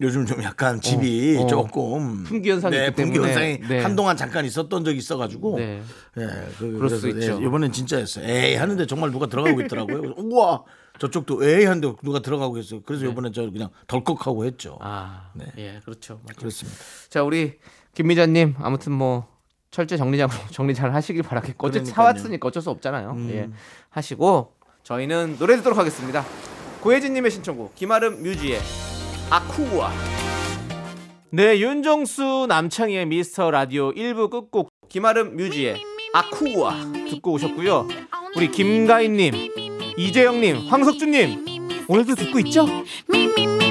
요즘 0.00 0.24
좀 0.24 0.42
약간 0.42 0.80
집이 0.80 1.38
어. 1.42 1.46
조금 1.46 2.24
품귀 2.24 2.50
현상이 2.50 2.76
네, 2.76 2.90
품귀 2.90 3.18
현상이 3.18 3.58
네. 3.68 3.80
한동안 3.80 4.16
잠깐 4.16 4.44
있었던 4.46 4.82
적이 4.82 4.96
있어가지고 4.98 5.58
네. 5.58 5.82
예, 6.16 6.26
그, 6.58 6.72
그럴 6.72 6.88
수 6.88 7.02
그래서, 7.02 7.08
있죠. 7.18 7.42
예, 7.42 7.46
이번엔 7.46 7.70
진짜였어요. 7.72 8.26
에이 8.26 8.54
하는데 8.56 8.86
정말 8.86 9.10
누가 9.10 9.26
들어가고 9.26 9.60
있더라고요. 9.62 10.00
그래서 10.00 10.14
우와 10.16 10.64
저쪽도 10.98 11.44
에이 11.44 11.64
하는데 11.66 11.92
누가 12.02 12.20
들어가고 12.20 12.56
있어요. 12.58 12.80
그래서 12.82 13.04
이번엔 13.06 13.32
저 13.34 13.50
그냥 13.50 13.68
덜컥하고 13.86 14.46
했죠. 14.46 14.78
네. 14.80 14.86
아, 14.86 15.30
네. 15.34 15.46
예, 15.58 15.80
그렇죠. 15.84 16.20
맞죠. 16.26 16.38
그렇습니다. 16.38 16.78
자, 17.10 17.22
우리 17.22 17.58
김미자님 17.94 18.54
아무튼 18.58 18.92
뭐 18.92 19.28
철저 19.70 19.98
정리장으로 19.98 20.38
정리 20.50 20.74
잘 20.74 20.94
하시길 20.94 21.22
바라겠고 21.22 21.66
어째 21.66 21.80
그러니까요. 21.80 21.92
음. 21.92 21.94
사왔으니까 21.94 22.48
어쩔 22.48 22.62
수 22.62 22.70
없잖아요. 22.70 23.16
예, 23.30 23.50
하시고 23.90 24.54
저희는 24.82 25.36
노래 25.38 25.56
듣도록 25.56 25.78
하겠습니다. 25.78 26.24
고혜진님의 26.80 27.30
신청곡 27.30 27.74
김아름 27.74 28.22
뮤지의 28.22 28.58
아쿠아. 29.30 29.92
네, 31.30 31.60
윤정수 31.60 32.46
남창희의 32.48 33.06
미스터 33.06 33.52
라디오 33.52 33.92
1부 33.92 34.28
끝곡 34.28 34.70
김아름 34.88 35.36
뮤지의 35.36 35.80
아쿠아 36.12 36.74
듣고 37.08 37.34
오셨고요. 37.34 37.86
우리 38.34 38.50
김가인님, 38.50 39.32
이재영님, 39.96 40.66
황석준님 40.66 41.86
오늘도 41.86 42.16
듣고 42.16 42.40
있죠? 42.40 42.66
Me, 43.08 43.26
me, 43.26 43.44
me, 43.44 43.70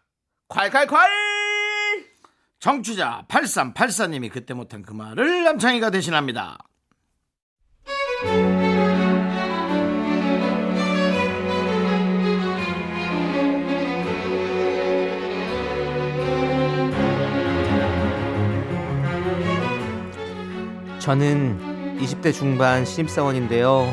콸콸콸! 0.51 0.97
정취자 2.59 3.25
8384님이 3.29 4.29
그때 4.29 4.53
못한 4.53 4.81
그 4.81 4.91
말을 4.91 5.45
남창희가 5.45 5.89
대신합니다. 5.91 6.57
저는 20.99 21.97
20대 21.97 22.33
중반 22.33 22.85
신입사원인데요. 22.85 23.91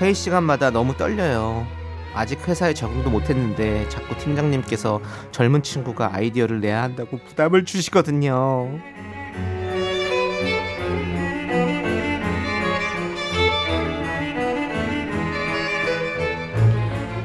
회의 0.00 0.14
시간마다 0.14 0.70
너무 0.70 0.96
떨려요. 0.96 1.77
아직 2.14 2.46
회사에 2.48 2.74
적응도 2.74 3.10
못했는데 3.10 3.88
자꾸 3.88 4.16
팀장님께서 4.18 5.00
젊은 5.30 5.62
친구가 5.62 6.14
아이디어를 6.14 6.60
내야 6.60 6.82
한다고 6.82 7.18
부담을 7.18 7.64
주시거든요. 7.64 8.80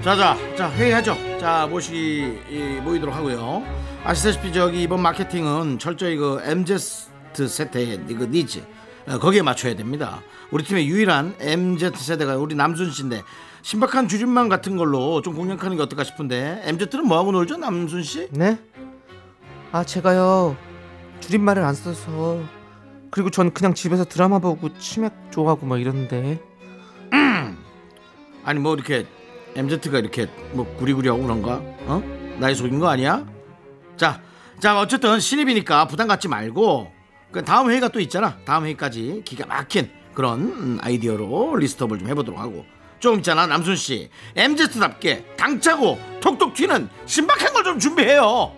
자자 0.04 0.36
자 0.58 0.70
회의하죠 0.70 1.16
자 1.40 1.66
모시기 1.66 2.38
이, 2.50 2.58
모이도록 2.82 3.16
하고요 3.16 3.64
아시다시피 4.04 4.52
저기 4.52 4.84
이번 4.84 5.02
마케팅은 5.02 5.80
철저히 5.80 6.18
그 6.18 6.42
MZ 6.44 6.76
세대의 7.48 8.00
그 8.08 8.26
니즈 8.26 8.60
어, 8.60 8.83
거기에 9.06 9.42
맞춰야 9.42 9.76
됩니다 9.76 10.22
우리 10.52 10.64
팀의 10.64 10.88
유일한 10.88 11.36
MZ 11.40 11.92
세대가 11.96 12.38
우리 12.38 12.56
남순 12.56 12.92
씨인데 12.92 13.24
신박한 13.62 14.08
줄임말 14.08 14.50
같은 14.50 14.78
걸로 14.78 15.22
좀 15.22 15.36
공략하는 15.36 15.78
게 15.78 15.84
어떨까 15.84 16.04
싶은데 16.04 16.62
MZ는 16.66 17.08
뭐하고 17.08 17.32
놀죠 17.32 17.58
남순 17.58 18.04
씨? 18.04 18.28
네? 18.32 18.60
아 19.72 19.84
제가요 19.84 20.56
줄임말을 21.20 21.64
안 21.64 21.74
써서 21.74 22.42
그리고 23.10 23.30
전 23.30 23.54
그냥 23.54 23.74
집에서 23.74 24.06
드라마 24.06 24.40
보고 24.40 24.78
치맥 24.78 25.14
좋아하고 25.32 25.66
막 25.66 25.80
이러는데 25.80 26.40
아니 28.44 28.60
뭐 28.60 28.74
이렇게 28.74 29.06
MZ가 29.56 30.00
이렇게 30.00 30.28
뭐 30.52 30.66
구리구리하고 30.78 31.22
그런가? 31.22 31.62
어? 31.86 32.04
나이 32.40 32.56
속인 32.56 32.80
거 32.80 32.90
아니야? 32.90 33.26
자, 33.96 34.22
자 34.60 34.80
어쨌든 34.80 35.20
신입이니까 35.20 35.88
부담 35.88 36.08
갖지 36.08 36.28
말고 36.28 36.92
그 37.34 37.44
다음 37.44 37.70
회의가 37.70 37.88
또 37.90 38.00
있잖아. 38.00 38.38
다음 38.46 38.64
회의까지 38.66 39.24
기가 39.26 39.46
막힌 39.48 39.90
그런 40.14 40.40
음, 40.42 40.78
아이디어로 40.82 41.56
list 41.58 41.75
up을 41.75 41.98
좀 42.00 42.08
해보도록 42.08 42.40
하고. 42.40 42.66
좀 43.00 43.18
있잖아 43.18 43.48
남순 43.48 43.76
씨. 43.76 44.10
MZ답게 44.38 45.26
당차고 45.36 46.00
톡톡 46.22 46.54
튀는 46.54 46.88
신박한 47.06 47.52
걸 47.54 47.64
좀 47.64 47.80
준비해요. 47.80 48.54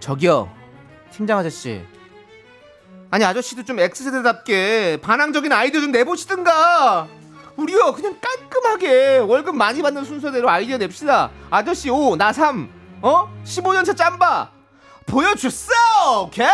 저기요 0.00 0.52
팀장 1.10 1.38
아저씨. 1.38 1.80
아니 3.10 3.24
아저씨도 3.24 3.64
좀 3.64 3.78
X세대답게 3.78 4.98
반항적인 5.02 5.52
아이디어 5.52 5.80
좀 5.80 5.90
내보시든가. 5.92 7.08
우리요 7.56 7.92
그냥 7.92 8.16
깔끔하게 8.20 9.18
월급 9.18 9.54
많이 9.56 9.80
받는 9.82 10.04
순서대로 10.04 10.50
아이디어 10.50 10.76
냅시다. 10.76 11.30
아저씨 11.50 11.88
5, 11.90 12.16
나 12.16 12.32
3, 12.32 12.68
어? 13.02 13.30
15년차 13.44 13.96
짬바 13.96 14.50
보여줬어 15.06 15.72
오케이? 16.24 16.46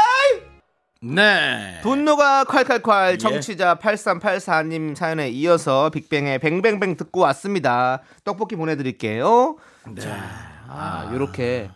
네. 1.00 1.78
분노가 1.82 2.40
예. 2.40 2.44
콸콸콸 2.52 3.18
정치자 3.20 3.76
8384님 3.76 4.96
사연에 4.96 5.28
이어서 5.30 5.90
빅뱅의 5.90 6.40
뱅뱅뱅 6.40 6.96
듣고 6.96 7.20
왔습니다 7.20 8.02
떡볶이 8.24 8.56
보내드릴게요 8.56 9.56
자, 9.98 10.18
아, 10.66 11.08
요렇게 11.12 11.70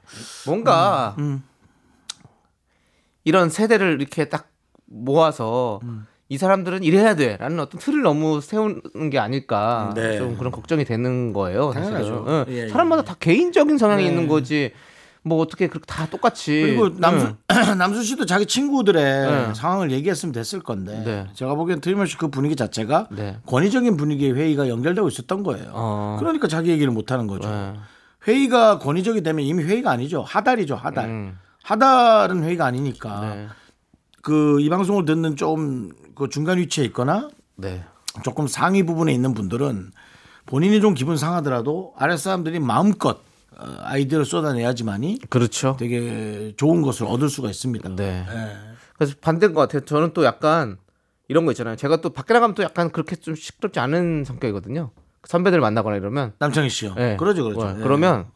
뭔가 0.46 1.14
음. 1.18 1.44
이런 3.24 3.48
세대를 3.48 4.00
이렇게 4.00 4.28
딱 4.28 4.48
모아서 4.86 5.80
이 6.28 6.38
사람들은 6.38 6.82
이래야 6.82 7.14
돼 7.14 7.36
라는 7.36 7.60
어떤 7.60 7.78
틀을 7.78 8.02
너무 8.02 8.40
세우는 8.40 9.10
게 9.10 9.18
아닐까 9.18 9.92
네. 9.94 10.16
좀 10.18 10.36
그런 10.36 10.50
걱정이 10.50 10.84
되는 10.84 11.32
거예요. 11.34 11.72
사실은. 11.72 11.92
당연하죠. 11.92 12.24
응. 12.26 12.44
예, 12.48 12.64
예. 12.64 12.68
사람마다 12.68 13.02
다 13.02 13.14
개인적인 13.20 13.76
성향이 13.76 14.02
네. 14.02 14.08
있는 14.08 14.28
거지. 14.28 14.72
뭐 15.24 15.40
어떻게 15.40 15.68
그렇게 15.68 15.86
다 15.86 16.06
똑같이 16.06 16.60
그리고 16.60 16.88
남수 16.88 17.26
응. 17.26 17.78
남수 17.78 18.02
씨도 18.02 18.26
자기 18.26 18.46
친구들의 18.46 19.02
네. 19.02 19.54
상황을 19.54 19.90
얘기했으면 19.92 20.32
됐을 20.32 20.60
건데 20.60 21.02
네. 21.04 21.26
제가 21.34 21.54
보기엔 21.54 21.80
틀림없이 21.80 22.16
그 22.16 22.28
분위기 22.28 22.56
자체가 22.56 23.08
네. 23.10 23.38
권위적인 23.46 23.96
분위기의 23.96 24.34
회의가 24.34 24.68
연결되고 24.68 25.06
있었던 25.08 25.42
거예요. 25.42 25.70
어. 25.72 26.16
그러니까 26.18 26.48
자기 26.48 26.70
얘기를 26.70 26.92
못 26.92 27.12
하는 27.12 27.26
거죠. 27.26 27.48
네. 27.48 27.74
회의가 28.26 28.78
권위적이 28.78 29.22
되면 29.22 29.44
이미 29.44 29.62
회의가 29.62 29.90
아니죠. 29.90 30.22
하달이죠. 30.22 30.74
하달. 30.76 31.08
음. 31.08 31.38
하달은 31.62 32.42
회의가 32.42 32.66
아니니까 32.66 33.20
네. 33.20 33.48
그이 34.22 34.68
방송을 34.68 35.04
듣는 35.04 35.36
좀 35.36 36.02
그 36.14 36.28
중간 36.28 36.58
위치에 36.58 36.84
있거나 36.86 37.28
네. 37.56 37.84
조금 38.22 38.46
상위 38.46 38.82
부분에 38.82 39.12
있는 39.12 39.34
분들은 39.34 39.92
본인이 40.46 40.80
좀 40.80 40.94
기분 40.94 41.16
상하더라도 41.16 41.94
아랫 41.96 42.18
사람들이 42.18 42.58
마음껏 42.58 43.10
어, 43.18 43.20
아이디어를 43.56 44.24
쏟아내야지만이 44.24 45.18
그렇죠. 45.28 45.76
되게 45.78 46.52
좋은 46.56 46.82
것을 46.82 47.06
얻을 47.06 47.28
수가 47.28 47.50
있습니다. 47.50 47.96
네. 47.96 48.26
예. 48.28 48.56
그래서 48.96 49.14
반대인 49.20 49.54
것 49.54 49.60
같아요. 49.62 49.84
저는 49.84 50.12
또 50.12 50.24
약간 50.24 50.78
이런 51.28 51.44
거 51.44 51.52
있잖아요. 51.52 51.76
제가 51.76 52.00
또 52.00 52.10
밖에 52.10 52.34
나가면 52.34 52.54
또 52.54 52.62
약간 52.62 52.90
그렇게 52.90 53.16
좀 53.16 53.34
시끄럽지 53.34 53.80
않은 53.80 54.24
성격이거든요. 54.24 54.90
선배들 55.24 55.60
만나거나 55.60 55.96
이러면 55.96 56.32
남창희 56.38 56.68
씨요. 56.68 56.94
예. 56.98 57.16
그러죠, 57.18 57.44
그러죠. 57.44 57.60
어, 57.60 57.74
예. 57.76 57.82
그러면 57.82 58.26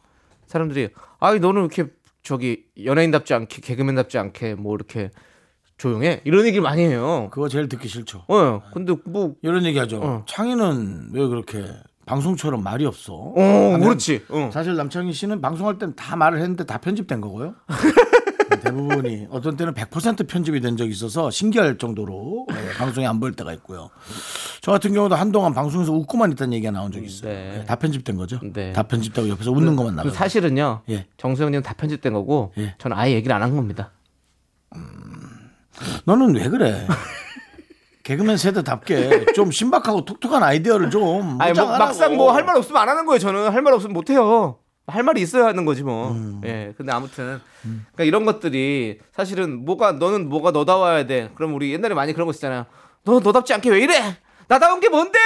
사람들이 0.45 0.89
아이 1.19 1.39
너는 1.39 1.61
이렇게 1.61 1.87
저기 2.23 2.65
연예인답지 2.83 3.33
않게 3.33 3.61
개그맨답지 3.61 4.17
않게 4.17 4.55
뭐 4.55 4.75
이렇게 4.75 5.11
조용해 5.77 6.21
이런 6.25 6.45
얘기를 6.45 6.61
많이 6.63 6.81
해요. 6.83 7.29
그거 7.31 7.47
제일 7.49 7.69
듣기 7.69 7.87
싫죠. 7.87 8.25
어, 8.27 8.61
근데 8.73 8.93
뭐 9.05 9.35
이런 9.41 9.63
얘기하죠. 9.65 9.99
어. 10.01 10.25
창희는 10.27 11.09
왜 11.13 11.27
그렇게 11.27 11.65
방송처럼 12.07 12.63
말이 12.63 12.85
없어? 12.85 13.13
어, 13.13 13.77
그렇지. 13.79 14.23
어. 14.29 14.49
사실 14.51 14.75
남창희 14.75 15.13
씨는 15.13 15.41
방송할 15.41 15.77
땐다 15.77 16.15
말을 16.15 16.39
했는데 16.39 16.63
다 16.63 16.79
편집된 16.79 17.21
거고요. 17.21 17.53
대부분이 18.63 19.27
어떤 19.29 19.55
때는 19.57 19.73
100% 19.73 20.25
편집이 20.27 20.61
된 20.61 20.77
적이 20.77 20.91
있어서 20.91 21.29
신기할 21.29 21.77
정도로 21.77 22.47
예, 22.51 22.77
방송에 22.77 23.05
안 23.05 23.19
보일 23.19 23.33
때가 23.33 23.53
있고요. 23.53 23.89
저 24.61 24.71
같은 24.71 24.93
경우도 24.93 25.15
한동안 25.15 25.53
방송에서 25.53 25.91
웃고만 25.93 26.31
있다는 26.31 26.53
얘기가 26.53 26.71
나온 26.71 26.91
적이 26.91 27.05
있어요. 27.07 27.31
네. 27.31 27.59
예, 27.59 27.65
다 27.65 27.75
편집된 27.75 28.15
거죠. 28.15 28.39
네. 28.53 28.71
다 28.73 28.83
편집되고 28.83 29.27
옆에서 29.29 29.51
웃는 29.51 29.75
것만 29.75 29.93
그 29.95 29.97
나가요. 29.97 30.13
사실은요. 30.13 30.81
예. 30.89 31.05
정수영님 31.17 31.61
다 31.61 31.73
편집된 31.73 32.13
거고 32.13 32.53
예. 32.57 32.73
저는 32.79 32.97
아예 32.97 33.13
얘기를 33.15 33.35
안 33.35 33.43
한 33.43 33.55
겁니다. 33.55 33.91
너는 36.05 36.35
왜 36.35 36.49
그래? 36.49 36.87
개그맨 38.07 38.37
세대답게 38.37 39.25
좀 39.35 39.51
신박하고 39.51 40.05
톡톡한 40.05 40.41
아이디어를 40.41 40.89
좀 40.89 41.41
아니 41.41 41.51
뭐. 41.51 41.77
막상 41.77 42.15
뭐 42.15 42.31
할 42.31 42.45
말 42.45 42.55
없으면 42.55 42.81
안 42.81 42.87
하는 42.87 43.05
거예요. 43.05 43.19
저는 43.19 43.49
할 43.51 43.61
말 43.61 43.73
없으면 43.73 43.93
못 43.93 44.09
해요. 44.09 44.59
할 44.87 45.03
말이 45.03 45.19
있어야 45.21 45.47
하는 45.47 45.65
거지 45.65 45.83
뭐. 45.83 46.11
음. 46.11 46.39
예. 46.45 46.73
근데 46.77 46.93
아무튼 46.93 47.41
그러니까 47.63 48.05
이런 48.05 48.23
것들이 48.25 48.99
사실은 49.11 49.65
뭐가 49.65 49.91
너는 49.93 50.29
뭐가 50.29 50.51
너다워야 50.51 51.05
돼. 51.05 51.31
그럼 51.35 51.53
우리 51.53 51.73
옛날에 51.73 51.93
많이 51.93 52.13
그런 52.13 52.27
거 52.27 52.31
있잖아요. 52.31 52.65
너 53.03 53.19
너답지 53.19 53.53
않게 53.53 53.69
왜 53.69 53.81
이래? 53.81 54.15
나다운 54.47 54.79
게 54.79 54.87
뭔데? 54.87 55.19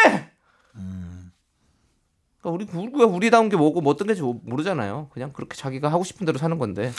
그러니까 2.41 2.73
우리 2.73 3.03
우리다운 3.03 3.49
게 3.49 3.57
뭐고 3.57 3.81
뭐 3.81 3.93
어떤 3.93 4.07
게 4.07 4.19
모르잖아요. 4.19 5.09
그냥 5.13 5.31
그렇게 5.31 5.55
자기가 5.55 5.91
하고 5.91 6.03
싶은 6.03 6.25
대로 6.25 6.39
사는 6.39 6.57
건데. 6.57 6.91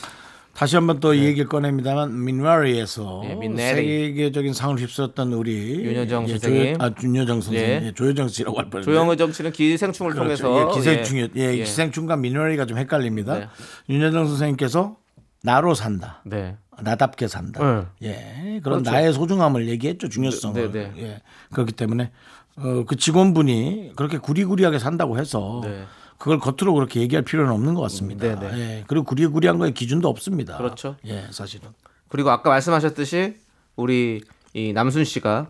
다시 0.54 0.76
한번 0.76 1.00
또이 1.00 1.24
얘기를 1.24 1.48
꺼냅니다만 1.48 2.24
민와리에서 2.24 3.22
예, 3.24 3.34
민와리. 3.34 3.74
세계적인 3.74 4.52
상을 4.52 4.78
휩쓸었던 4.78 5.32
우리 5.32 5.82
윤여정 5.82 6.24
예, 6.24 6.28
선생님. 6.28 6.78
조여, 6.78 6.86
아 6.86 6.94
윤여정 7.02 7.40
선생님, 7.40 7.82
예. 7.82 7.86
예, 7.86 7.92
조여정 7.92 8.28
씨라고 8.28 8.58
할 8.58 8.68
뻔했는데 8.68 8.92
조영의 8.92 9.16
정치는 9.16 9.52
기생충을 9.52 10.12
그렇죠. 10.12 10.44
통해서 10.44 10.70
예, 10.70 10.74
기생충이 10.74 11.28
예, 11.36 11.54
예. 11.54 11.64
기생충과 11.64 12.16
민와리가 12.16 12.66
좀 12.66 12.76
헷갈립니다. 12.76 13.38
네. 13.38 13.48
윤여정 13.88 14.26
선생님께서 14.28 14.96
나로 15.42 15.74
산다. 15.74 16.22
네. 16.26 16.56
나답게 16.80 17.28
산다. 17.28 17.88
네. 18.00 18.08
예, 18.08 18.60
그런 18.62 18.82
그렇죠. 18.82 18.90
나의 18.90 19.12
소중함을 19.14 19.68
얘기했죠 19.68 20.08
중요성을. 20.10 20.72
네, 20.72 20.90
네. 20.90 21.02
예, 21.02 21.22
그렇기 21.52 21.72
때문에 21.72 22.10
어, 22.56 22.84
그 22.86 22.96
직원분이 22.96 23.92
그렇게 23.96 24.18
구리구리하게 24.18 24.78
산다고 24.78 25.18
해서 25.18 25.62
네. 25.64 25.84
그걸 26.22 26.38
겉으로 26.38 26.72
그렇게 26.74 27.00
얘기할 27.00 27.24
필요는 27.24 27.52
없는 27.52 27.74
것 27.74 27.80
같습니다. 27.82 28.38
네, 28.38 28.48
네. 28.52 28.58
예, 28.60 28.84
그리고 28.86 29.04
구리구리한 29.04 29.58
거에 29.58 29.72
기준도 29.72 30.08
없습니다. 30.08 30.56
그렇죠. 30.56 30.94
예, 31.04 31.26
사실은. 31.32 31.70
그리고 32.08 32.30
아까 32.30 32.48
말씀하셨듯이 32.48 33.34
우리 33.74 34.20
이 34.54 34.72
남순 34.72 35.02
씨가 35.02 35.48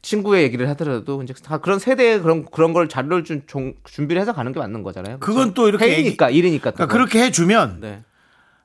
친구의 0.00 0.44
얘기를 0.44 0.66
하더라도 0.70 1.22
이제 1.22 1.34
다 1.34 1.58
그런 1.58 1.78
세대의 1.78 2.22
그런 2.22 2.46
그런 2.46 2.72
걸 2.72 2.88
자료를 2.88 3.22
준 3.24 3.42
종- 3.46 3.74
준비를 3.84 4.22
해서 4.22 4.32
가는 4.32 4.50
게 4.50 4.58
맞는 4.58 4.82
거잖아요. 4.82 5.18
그건 5.18 5.52
또 5.52 5.68
이렇게 5.68 5.84
회의니까 5.84 6.30
일이니까. 6.30 6.70
또 6.70 6.76
그러니까 6.76 6.92
그렇게 6.94 7.22
해주면 7.24 7.80
네. 7.82 8.02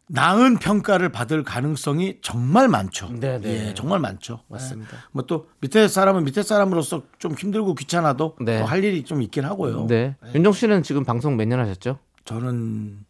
나은 0.07 0.57
평가를 0.57 1.09
받을 1.09 1.43
가능성이 1.43 2.17
정말 2.21 2.67
많죠. 2.67 3.09
네, 3.13 3.39
네. 3.39 3.69
예, 3.69 3.73
정말 3.73 3.99
많죠. 3.99 4.41
맞습니다. 4.49 4.91
뭐 5.11 5.25
또 5.25 5.47
밑에 5.61 5.87
사람은 5.87 6.23
밑에 6.25 6.43
사람으로서 6.43 7.03
좀 7.19 7.33
힘들고 7.33 7.73
귀찮아도 7.75 8.35
네. 8.41 8.59
또할 8.59 8.83
일이 8.83 9.03
좀 9.03 9.21
있긴 9.21 9.45
하고요. 9.45 9.87
네. 9.87 10.15
윤정 10.35 10.53
씨는 10.53 10.83
지금 10.83 11.03
방송 11.05 11.37
몇 11.37 11.45
년 11.47 11.59
하셨죠? 11.59 11.99
저는 12.25 13.05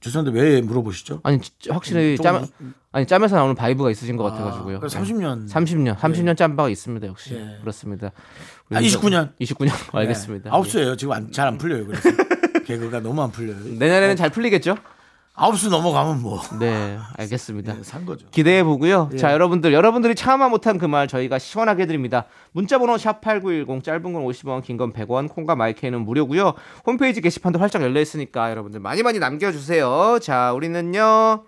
죄송한데 0.00 0.38
왜 0.38 0.60
물어보시죠? 0.60 1.20
아니 1.22 1.38
확실히 1.70 2.16
좀- 2.16 2.24
짬 2.24 2.46
아니 2.90 3.06
짬에서 3.06 3.36
나오는 3.36 3.54
vibe가 3.54 3.90
있으신 3.92 4.16
것 4.16 4.24
같아가지고요. 4.24 4.78
아, 4.78 4.80
30년. 4.86 5.48
30년, 5.48 5.96
30년 5.96 6.36
짬바가 6.36 6.68
있습니다 6.68 7.06
역시 7.06 7.34
예. 7.34 7.58
그렇습니다. 7.60 8.10
아, 8.70 8.80
29년. 8.80 9.32
29년 9.40 9.70
알겠습니다. 9.96 10.50
아홉 10.52 10.66
수예요. 10.68 10.96
지금 10.96 11.30
잘 11.30 11.46
안 11.46 11.56
풀려요. 11.58 11.86
그래서 11.86 12.10
개그가 12.66 13.00
너무 13.00 13.22
안 13.22 13.30
풀려요. 13.30 13.56
내년에는 13.78 14.16
잘 14.16 14.30
풀리겠죠? 14.30 14.76
아홉 15.34 15.56
수 15.58 15.70
넘어가면 15.70 16.20
뭐 16.20 16.42
네, 16.60 16.98
알겠습니다. 17.16 17.76
산 17.82 18.04
거죠. 18.04 18.26
기대해 18.30 18.62
보고요. 18.62 19.08
예. 19.14 19.16
자, 19.16 19.32
여러분들, 19.32 19.72
여러분들이 19.72 20.14
차마 20.14 20.48
못한 20.50 20.76
그 20.78 20.84
말 20.86 21.08
저희가 21.08 21.38
시원하게 21.38 21.86
드립니다. 21.86 22.26
문자번호 22.52 22.98
샵 22.98 23.22
#8910 23.22 23.82
짧은 23.82 24.02
건 24.12 24.24
50원, 24.26 24.62
긴 24.62 24.76
건 24.76 24.92
100원, 24.92 25.30
콩과 25.30 25.56
마이크는 25.56 26.04
무료고요. 26.04 26.52
홈페이지 26.86 27.22
게시판도 27.22 27.58
활짝 27.58 27.80
열려 27.82 28.00
있으니까 28.02 28.50
여러분들 28.50 28.80
많이 28.80 29.02
많이 29.02 29.18
남겨주세요. 29.18 30.18
자, 30.20 30.52
우리는요. 30.52 31.44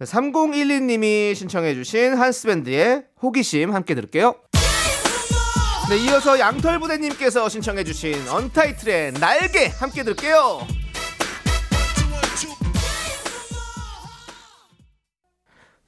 3012님이 0.00 1.34
신청해주신 1.34 2.14
한스밴드의 2.18 3.04
호기심 3.22 3.74
함께 3.74 3.94
들을게요. 3.94 4.34
네, 5.88 5.96
이어서 6.04 6.38
양털부대님께서 6.38 7.48
신청해주신 7.48 8.28
언타이틀의 8.28 9.12
날개 9.14 9.68
함께 9.68 10.02
들을게요. 10.02 10.66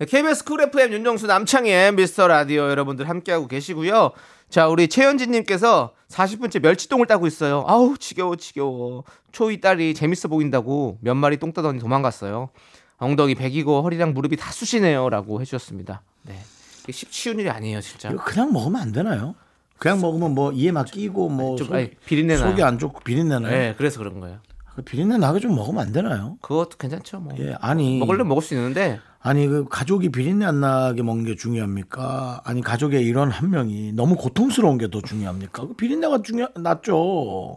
KBS 0.06 0.44
쿨 0.44 0.60
FM 0.62 0.92
윤정수 0.92 1.26
남창희의 1.26 1.92
미스터 1.92 2.28
라디오 2.28 2.68
여러분들 2.70 3.08
함께하고 3.08 3.48
계시고요. 3.48 4.12
자, 4.48 4.68
우리 4.68 4.86
최현진님께서 4.86 5.92
40분째 6.08 6.60
멸치똥을 6.60 7.06
따고 7.06 7.26
있어요. 7.26 7.64
아우, 7.66 7.96
지겨워, 7.98 8.36
지겨워. 8.36 9.02
초2 9.32 9.60
딸이 9.60 9.94
재밌어 9.94 10.28
보인다고 10.28 10.98
몇 11.00 11.14
마리 11.16 11.36
똥 11.36 11.52
따더니 11.52 11.80
도망갔어요. 11.80 12.50
엉덩이 12.98 13.34
배기고 13.34 13.82
허리랑 13.82 14.14
무릎이 14.14 14.36
다 14.36 14.52
쑤시네요. 14.52 15.08
라고 15.08 15.40
해주셨습니다. 15.40 16.02
네. 16.22 16.38
이게 16.84 16.92
쉽- 16.92 17.12
쉬운 17.12 17.38
일이 17.40 17.50
아니에요, 17.50 17.80
진짜. 17.80 18.08
이거 18.10 18.22
그냥 18.24 18.52
먹으면 18.52 18.80
안 18.80 18.92
되나요? 18.92 19.34
그냥 19.78 20.00
먹으면 20.00 20.32
뭐 20.32 20.52
이에 20.52 20.70
막 20.72 20.84
끼고 20.86 21.28
뭐 21.28 21.56
좀, 21.56 21.66
속, 21.68 21.74
아니, 21.74 21.90
비린내 22.06 22.36
나요. 22.36 22.48
속이 22.50 22.62
안 22.62 22.78
좋고 22.78 23.00
비린내 23.00 23.38
나요. 23.40 23.50
네, 23.50 23.74
그래서 23.76 23.98
그런 23.98 24.18
거예요. 24.20 24.38
그 24.78 24.82
비린내 24.84 25.18
나게 25.18 25.40
좀 25.40 25.56
먹으면 25.56 25.84
안 25.88 25.92
되나요? 25.92 26.38
그것도 26.40 26.76
괜찮죠, 26.78 27.18
뭐. 27.18 27.34
예, 27.40 27.56
아니 27.60 27.98
먹으려면 27.98 28.28
먹을 28.28 28.42
수 28.44 28.54
있는데, 28.54 29.00
아니 29.18 29.48
그 29.48 29.64
가족이 29.68 30.10
비린내 30.10 30.44
안 30.44 30.60
나게 30.60 31.02
먹는 31.02 31.24
게 31.24 31.34
중요합니까? 31.34 32.42
아니 32.44 32.60
가족의 32.62 33.02
일원 33.04 33.28
한 33.32 33.50
명이 33.50 33.92
너무 33.94 34.14
고통스러운 34.14 34.78
게 34.78 34.86
더 34.88 35.00
중요합니까? 35.00 35.66
그 35.66 35.74
비린내가 35.74 36.22
중요 36.22 36.46
낫죠. 36.54 37.56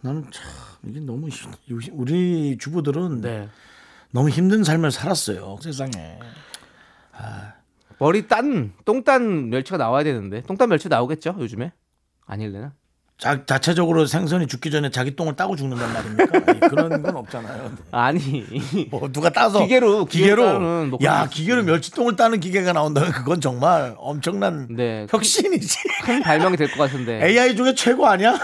나는 0.00 0.24
참 0.32 0.42
이게 0.84 0.98
너무 0.98 1.28
힘- 1.28 1.52
우리 1.92 2.58
주부들은 2.58 3.20
네. 3.20 3.48
너무 4.10 4.28
힘든 4.28 4.64
삶을 4.64 4.90
살았어요 4.90 5.58
세상에. 5.62 6.18
머리 8.00 8.26
딴, 8.26 8.72
똥 8.84 9.04
딴 9.04 9.50
멸치가 9.50 9.76
나와야 9.76 10.02
되는데, 10.02 10.42
똥 10.42 10.56
딴 10.56 10.68
멸치 10.70 10.88
나오겠죠, 10.88 11.36
요즘에? 11.38 11.72
아닐래나? 12.26 12.72
자, 13.18 13.44
자체적으로 13.44 14.06
생선이 14.06 14.46
죽기 14.46 14.70
전에 14.70 14.90
자기 14.90 15.16
똥을 15.16 15.34
따고 15.34 15.56
죽는단 15.56 15.92
말입니까? 15.92 16.38
아니, 16.52 16.60
그런 16.60 17.02
건 17.02 17.16
없잖아요. 17.16 17.72
아니. 17.90 18.44
뭐 18.92 19.10
누가 19.12 19.28
따서 19.30 19.58
기계로, 19.58 20.04
기계로 20.04 20.86
뭐야 20.86 21.26
기계로 21.28 21.64
멸치똥을 21.64 22.14
따는 22.14 22.38
기계가 22.38 22.72
나온다면 22.72 23.10
그건 23.10 23.40
정말 23.40 23.94
엄청난 23.98 24.68
네. 24.70 25.08
혁신이지. 25.10 25.78
큰 26.04 26.22
발명이 26.22 26.56
될 26.56 26.68
것 26.68 26.76
같은데. 26.78 27.24
AI 27.26 27.56
중에 27.56 27.74
최고 27.74 28.06
아니야? 28.06 28.38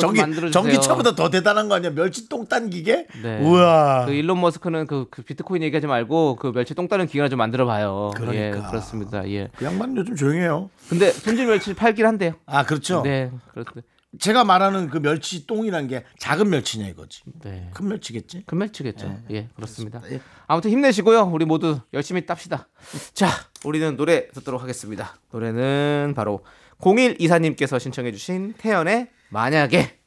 전기. 0.00 0.20
전기차보다 0.52 1.14
더 1.14 1.28
대단한 1.28 1.68
거 1.68 1.74
아니야? 1.74 1.90
멸치 1.90 2.30
똥 2.30 2.46
딴 2.46 2.70
기계? 2.70 3.06
네. 3.22 3.40
우와. 3.42 4.06
그 4.06 4.12
일론 4.12 4.40
머스크는 4.40 4.86
그, 4.86 5.06
그 5.10 5.20
비트코인 5.20 5.62
얘기하지 5.64 5.86
말고 5.86 6.36
그 6.36 6.52
멸치 6.52 6.74
똥 6.74 6.88
따는 6.88 7.06
기계나 7.06 7.28
좀 7.28 7.36
만들어 7.38 7.66
봐요. 7.66 8.10
예, 8.14 8.20
그러니까. 8.24 8.70
그렇습니다. 8.70 9.28
예. 9.28 9.48
그 9.56 9.66
양반 9.66 9.94
요즘 9.98 10.16
조용해요. 10.16 10.70
근데 10.88 11.10
손질 11.10 11.46
멸치 11.46 11.74
팔긴 11.74 12.06
한대요. 12.06 12.32
아 12.46 12.64
그렇죠. 12.64 13.02
네, 13.02 13.30
그렇습니다. 13.52 13.86
제가 14.18 14.44
말하는 14.44 14.88
그 14.88 15.00
멸치 15.00 15.46
똥이란 15.46 15.86
게 15.86 16.04
작은 16.18 16.48
멸치냐 16.48 16.86
이거지. 16.88 17.22
네. 17.42 17.70
큰 17.74 17.88
멸치겠지. 17.88 18.44
큰 18.46 18.58
멸치겠죠. 18.58 19.22
예, 19.30 19.48
그렇습니다. 19.54 20.02
예. 20.10 20.20
아무튼 20.46 20.70
힘내시고요. 20.70 21.24
우리 21.24 21.44
모두 21.44 21.80
열심히 21.92 22.24
땁시다. 22.24 22.68
자, 23.12 23.28
우리는 23.64 23.96
노래 23.96 24.28
듣도록 24.28 24.62
하겠습니다. 24.62 25.16
노래는 25.30 26.14
바로 26.16 26.44
0124님께서 26.80 27.78
신청해주신 27.78 28.54
태연의 28.56 29.08
만약에. 29.28 29.97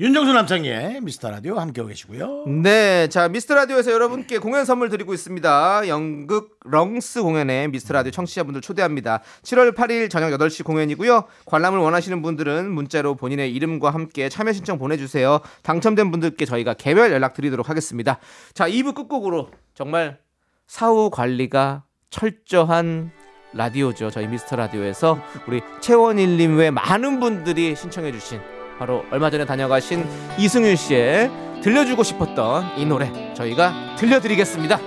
윤정수 0.00 0.32
남창희의 0.32 1.00
미스터 1.00 1.28
라디오 1.28 1.58
함께하고 1.58 1.88
계시고요. 1.88 2.44
네, 2.46 3.08
자 3.08 3.28
미스터 3.28 3.56
라디오에서 3.56 3.90
여러분께 3.90 4.38
공연 4.38 4.64
선물 4.64 4.90
드리고 4.90 5.12
있습니다. 5.12 5.88
연극 5.88 6.60
렁스 6.64 7.20
공연에 7.20 7.66
미스터 7.66 7.94
라디오 7.94 8.12
청취자분들 8.12 8.60
초대합니다. 8.60 9.22
7월 9.42 9.74
8일 9.74 10.08
저녁 10.08 10.30
8시 10.38 10.62
공연이고요. 10.62 11.24
관람을 11.46 11.80
원하시는 11.80 12.22
분들은 12.22 12.70
문자로 12.70 13.16
본인의 13.16 13.52
이름과 13.52 13.90
함께 13.90 14.28
참여 14.28 14.52
신청 14.52 14.78
보내주세요. 14.78 15.40
당첨된 15.64 16.12
분들께 16.12 16.44
저희가 16.44 16.74
개별 16.74 17.10
연락 17.10 17.34
드리도록 17.34 17.68
하겠습니다. 17.68 18.20
자, 18.54 18.68
2부 18.68 18.94
끝곡으로 18.94 19.50
정말 19.74 20.20
사후 20.68 21.10
관리가 21.10 21.82
철저한 22.10 23.10
라디오죠. 23.52 24.10
저희 24.10 24.28
미스터 24.28 24.54
라디오에서 24.54 25.18
우리 25.48 25.60
채원일님 25.80 26.56
외 26.56 26.70
많은 26.70 27.18
분들이 27.18 27.74
신청해주신 27.74 28.57
바로 28.78 29.04
얼마 29.10 29.28
전에 29.30 29.44
다녀가신 29.44 30.06
이승윤 30.38 30.76
씨의 30.76 31.30
들려주고 31.62 32.04
싶었던 32.04 32.78
이 32.78 32.86
노래 32.86 33.10
저희가 33.34 33.96
들려드리겠습니다. 33.96 34.78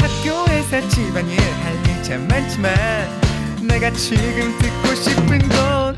학교에서 0.00 0.88
집안일 0.88 1.38
할일참 1.40 2.26
많지만 2.26 2.74
내가 3.68 3.90
지금 3.92 4.58
듣고 4.58 4.94
싶은 4.94 5.38
건 5.48 5.96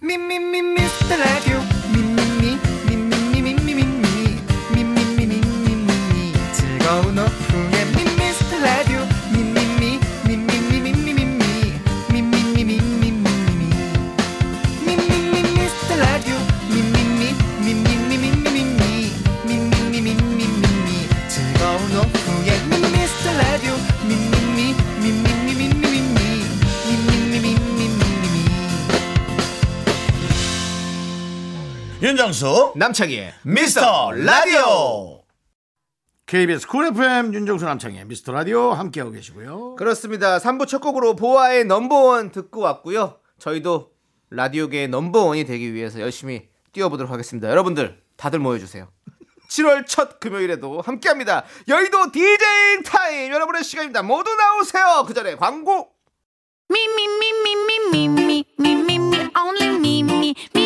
미미미 0.00 0.62
미스터 0.62 1.16
라디오 1.16 1.55
윤정수 32.36 32.74
남창희의 32.76 33.32
미스터 33.44 34.12
라디오. 34.12 35.22
KBS 36.26 36.66
쿨 36.66 36.84
FM 36.88 37.32
윤정수 37.32 37.64
남창희의 37.64 38.04
미스터 38.04 38.32
라디오 38.32 38.72
함께하고 38.72 39.10
계시고요. 39.12 39.76
그렇습니다. 39.76 40.36
3부 40.36 40.66
첫 40.68 40.80
곡으로 40.80 41.16
보아의 41.16 41.64
넘버원 41.64 42.32
듣고 42.32 42.60
왔고요. 42.60 43.20
저희도 43.38 43.90
라디오계의 44.28 44.88
넘버원이 44.88 45.46
되기 45.46 45.72
위해서 45.72 45.98
열심히 45.98 46.48
뛰어보도록 46.72 47.10
하겠습니다. 47.10 47.48
여러분들 47.48 48.02
다들 48.16 48.38
모여주세요. 48.38 48.86
7월 49.48 49.86
첫 49.86 50.20
금요일에도 50.20 50.82
함께합니다. 50.82 51.44
여의도 51.68 52.12
디제잉 52.12 52.82
타임 52.84 53.32
여러분의 53.32 53.64
시간입니다. 53.64 54.02
모두 54.02 54.34
나오세요. 54.34 55.04
그 55.06 55.14
전에 55.14 55.36
광고. 55.36 55.88
Me, 56.68 56.80
only 59.38 59.68
me, 59.78 60.65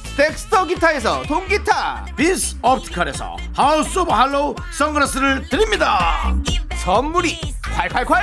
덱스터 0.21 0.65
기타에서 0.67 1.23
통기타 1.23 2.05
비스 2.15 2.55
옵티컬에서 2.61 3.37
하우스 3.55 3.97
오브 3.97 4.11
할로우 4.11 4.53
선글라스를 4.71 5.49
드립니다. 5.49 6.31
선물이 6.75 7.39
콸콸콸. 7.63 8.21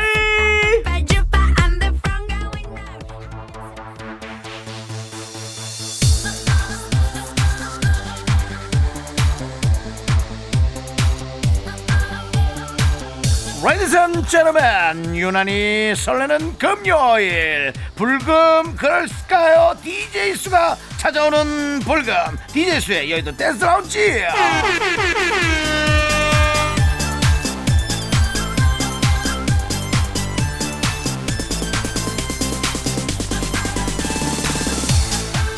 Ladies 13.65 13.97
and 13.97 14.29
gentlemen 14.29 15.17
유난히 15.17 15.95
설레는 15.97 16.59
금요일. 16.59 17.73
불금 17.97 18.77
그럴까요? 18.77 19.75
DJ 19.83 20.37
수가 20.37 20.77
찾아오는 20.99 21.79
불금 21.81 22.15
DJ 22.49 22.81
수의 22.81 23.11
여의도 23.13 23.37
댄스 23.37 23.65
라운지 23.65 24.25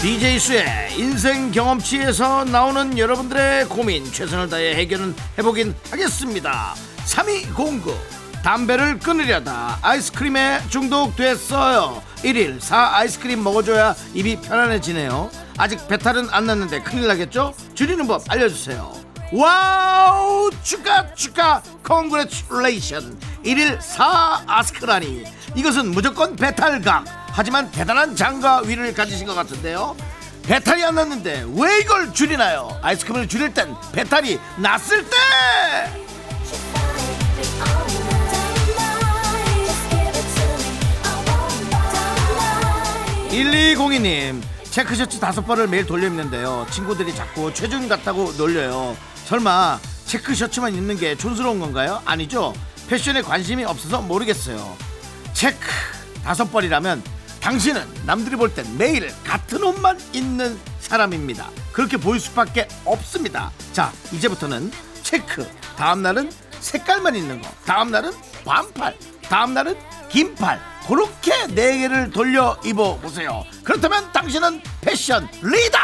DJ 0.00 0.38
수의 0.38 0.64
인생 0.96 1.50
경험치에서 1.50 2.44
나오는 2.44 2.96
여러분들의 2.96 3.66
고민 3.66 4.10
최선을 4.10 4.48
다해 4.48 4.74
해결은 4.76 5.14
해보긴 5.38 5.74
하겠습니다. 5.90 6.74
3209 7.04 7.94
담배를 8.42 8.98
끊으려다 8.98 9.78
아이스크림에 9.82 10.60
중독됐어요. 10.70 12.02
1일 12.22 12.60
4 12.60 12.96
아이스크림 12.96 13.42
먹어줘야 13.42 13.94
입이 14.14 14.40
편안해지네요. 14.40 15.30
아직 15.58 15.86
배탈은 15.88 16.28
안 16.30 16.46
났는데 16.46 16.82
큰일 16.82 17.06
나겠죠? 17.06 17.54
줄이는 17.74 18.06
법 18.06 18.22
알려주세요. 18.30 18.92
Wow! 19.32 20.50
축하 20.62 21.14
축하! 21.14 21.62
Congratulation 21.82 23.18
1일 23.44 23.80
4 23.80 24.44
아스크라니. 24.46 25.24
이것은 25.54 25.90
무조건 25.90 26.36
배탈각 26.36 27.04
하지만 27.32 27.70
대단한 27.70 28.16
장과 28.16 28.62
위를 28.66 28.92
가지신 28.92 29.26
것 29.26 29.34
같은데요. 29.34 29.96
배탈이 30.42 30.82
안 30.84 30.96
났는데 30.96 31.46
왜 31.54 31.78
이걸 31.80 32.12
줄이나요? 32.12 32.76
아이스크림을 32.82 33.28
줄일 33.28 33.54
땐 33.54 33.74
배탈이 33.92 34.40
났을 34.58 35.04
때 35.08 35.16
1202님 43.44 44.42
체크셔츠 44.64 45.18
다섯 45.18 45.42
벌을 45.42 45.66
매일 45.66 45.86
돌려 45.86 46.06
입는데요. 46.08 46.66
친구들이 46.70 47.14
자꾸 47.14 47.52
체중 47.54 47.88
같다고 47.88 48.32
놀려요. 48.36 48.96
설마 49.24 49.80
체크셔츠만 50.04 50.74
입는 50.74 50.96
게 50.98 51.16
촌스러운 51.16 51.58
건가요? 51.58 52.02
아니죠. 52.04 52.52
패션에 52.88 53.22
관심이 53.22 53.64
없어서 53.64 54.02
모르겠어요. 54.02 54.76
체크 55.32 55.58
다섯 56.22 56.50
벌이라면 56.52 57.02
당신은 57.40 57.82
남들이 58.04 58.36
볼 58.36 58.54
땐 58.54 58.66
매일 58.76 59.10
같은 59.24 59.62
옷만 59.62 59.98
입는 60.12 60.58
사람입니다. 60.80 61.48
그렇게 61.72 61.96
보일 61.96 62.20
수밖에 62.20 62.68
없습니다. 62.84 63.50
자 63.72 63.90
이제부터는 64.12 64.70
체크. 65.02 65.48
다음날은 65.76 66.30
색깔만 66.60 67.16
있는 67.16 67.40
거. 67.40 67.48
다음날은 67.64 68.12
반팔 68.44 68.94
다음 69.30 69.54
날은 69.54 69.76
긴팔 70.08 70.60
그렇게 70.88 71.46
네 71.54 71.78
개를 71.78 72.10
돌려 72.10 72.58
입어 72.64 72.96
보세요 72.96 73.44
그렇다면 73.62 74.10
당신은 74.12 74.60
패션 74.80 75.28
리더 75.40 75.78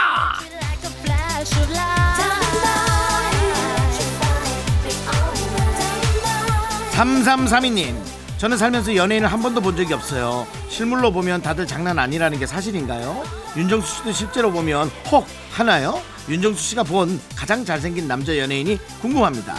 3332님 6.91 7.95
저는 8.39 8.59
살면서 8.59 8.97
연예인을 8.97 9.33
한 9.33 9.41
번도 9.41 9.63
본 9.63 9.77
적이 9.77 9.95
없어요. 9.95 10.47
실물로 10.69 11.11
보면 11.11 11.41
다들 11.41 11.67
장난 11.67 11.99
아니라는 11.99 12.39
게 12.39 12.47
사실인가요? 12.47 13.23
윤정수 13.57 13.97
씨도 13.97 14.13
실제로 14.13 14.53
보면 14.53 14.91
혹 15.11 15.27
하나요? 15.53 16.03
윤정수 16.29 16.63
씨가 16.63 16.83
본 16.83 17.19
가장 17.35 17.65
잘생긴 17.65 18.07
남자 18.07 18.37
연예인이 18.37 18.79
궁금합니다. 19.01 19.55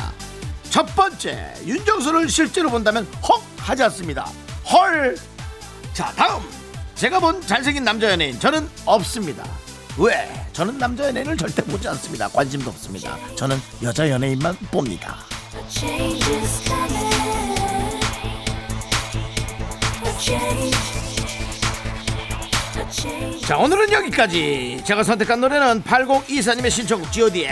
첫 0.69 0.85
번째, 0.95 1.53
윤정수를 1.65 2.29
실제로 2.29 2.69
본다면 2.69 3.07
혹 3.27 3.43
하지 3.57 3.83
않습니다. 3.83 4.29
헐. 4.71 5.17
자, 5.93 6.11
다음. 6.15 6.41
제가 6.95 7.19
본 7.19 7.41
잘생긴 7.41 7.83
남자 7.83 8.09
연예인 8.09 8.39
저는 8.39 8.67
없습니다. 8.85 9.43
왜? 9.97 10.45
저는 10.53 10.77
남자 10.77 11.05
연예인을 11.05 11.37
절대 11.37 11.61
보지 11.63 11.87
않습니다. 11.89 12.27
관심도 12.27 12.69
없습니다. 12.71 13.17
저는 13.35 13.59
여자 13.83 14.09
연예인만 14.09 14.55
봅니다. 14.71 15.17
자 23.45 23.57
오늘은 23.57 23.91
여기까지 23.91 24.81
제가 24.85 25.03
선택한 25.03 25.39
노래는 25.39 25.83
8024님의 25.83 26.69
신청곡 26.69 27.11
god의 27.11 27.49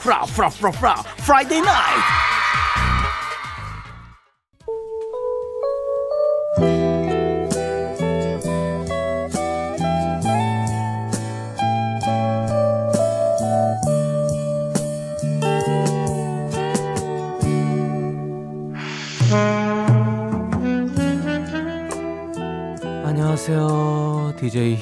프라 0.00 0.22
프라 0.22 0.48
프라 0.48 0.70
프라 0.70 0.94
프라이데이 1.24 1.60
나이트 1.60 2.35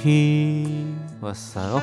히 0.04 0.94
왔어요. 1.22 1.80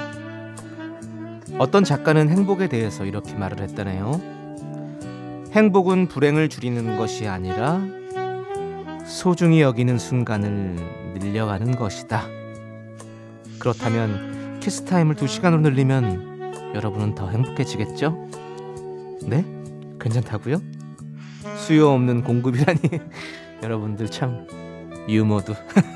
어떤 1.58 1.84
작가는 1.84 2.30
행복에 2.30 2.70
대해서 2.70 3.04
이렇게 3.04 3.34
말을 3.34 3.62
했다네요. 3.62 5.50
행복은 5.54 6.08
불행을 6.08 6.48
줄이는 6.48 6.98
것이 6.98 7.28
아니라 7.28 7.82
소중히 9.08 9.62
여기는 9.62 9.98
순간을 9.98 10.76
늘려가는 11.18 11.76
것이다. 11.76 12.28
그렇다면 13.58 14.60
키스타임을 14.60 15.16
2시간으로 15.16 15.62
늘리면 15.62 16.76
여러분은 16.76 17.16
더 17.16 17.28
행복해지겠죠? 17.28 18.28
네? 19.24 19.44
괜찮다고요? 20.00 20.62
수요 21.58 21.90
없는 21.90 22.24
공급이라니 22.24 22.80
여러분들 23.64 24.12
참 24.12 24.46
유머도 25.10 25.56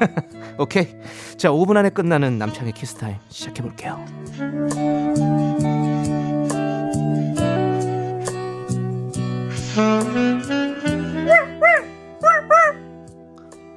오케이 0.58 0.88
자 1.38 1.50
5분 1.50 1.76
안에 1.76 1.90
끝나는 1.90 2.38
남창희의 2.38 2.72
키스타임 2.72 3.18
시작해볼게요. 3.30 4.04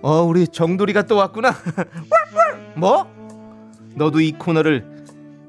어 0.02 0.22
우리 0.22 0.46
정돌이가 0.46 1.02
또 1.02 1.16
왔구나. 1.16 1.52
뭐? 2.76 3.06
너도 3.96 4.20
이 4.20 4.32
코너를 4.32 5.04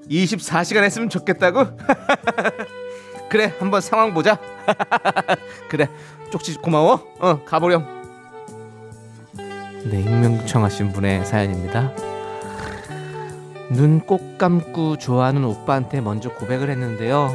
24시간 0.10 0.84
했으면 0.84 1.10
좋겠다고? 1.10 1.66
그래 3.30 3.54
한번 3.60 3.82
상황 3.82 4.16
보자. 4.16 4.40
그래 5.70 5.88
쪽지 6.32 6.56
고마워. 6.56 7.06
어 7.20 7.44
가보렴 7.46 7.99
네, 9.86 10.02
익명 10.02 10.38
요청하신 10.38 10.92
분의 10.92 11.26
사연입니다. 11.26 11.94
눈 13.72 14.00
꼭 14.06 14.38
감고 14.38 14.98
좋아하는 14.98 15.44
오빠한테 15.46 16.02
먼저 16.02 16.30
고백을 16.34 16.70
했는데요. 16.70 17.30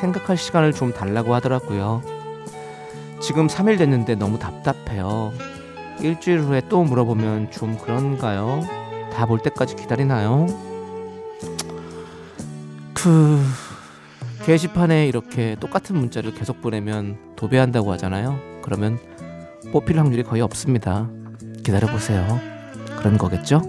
생각할 0.00 0.36
시간을 0.36 0.72
좀 0.72 0.92
달라고 0.92 1.34
하더라고요. 1.34 2.02
지금 3.20 3.46
3일 3.46 3.78
됐는데 3.78 4.14
너무 4.14 4.38
답답해요. 4.38 5.32
일주일 6.00 6.40
후에 6.40 6.62
또 6.68 6.82
물어보면 6.84 7.50
좀 7.50 7.76
그런가요? 7.78 8.62
다 9.12 9.26
볼 9.26 9.38
때까지 9.40 9.76
기다리나요? 9.76 10.46
그 12.92 13.40
게시판에 14.44 15.06
이렇게 15.06 15.56
똑같은 15.58 15.96
문자를 15.96 16.34
계속 16.34 16.60
보내면 16.60 17.16
도배한다고 17.36 17.92
하잖아요. 17.92 18.38
그러면 18.62 18.98
뽑힐 19.72 19.98
확률이 19.98 20.22
거의 20.22 20.42
없습니다. 20.42 21.08
기다려 21.66 21.88
보세요. 21.88 22.40
그런 22.96 23.18
거겠죠? 23.18 23.60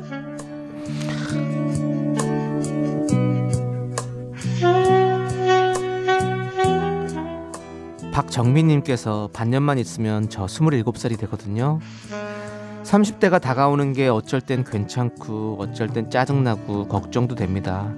박정민님께서 8.12 9.32
반년만 9.34 9.80
있으면 9.80 10.30
저 10.30 10.46
27살이 10.46 11.18
되거든요. 11.22 11.80
30대가 12.84 13.42
다가오는 13.42 13.94
게 13.94 14.08
어쩔 14.10 14.42
땐 14.42 14.64
괜찮고 14.64 15.58
어쩔 15.60 15.88
땐 15.88 16.12
짜증나고 16.12 16.88
걱정도 16.88 17.34
됩니다. 17.34 17.92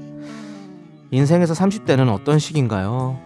인생에서 1.11 1.53
30대는 1.53 2.07
어떤 2.07 2.39
시기인가요? 2.39 3.19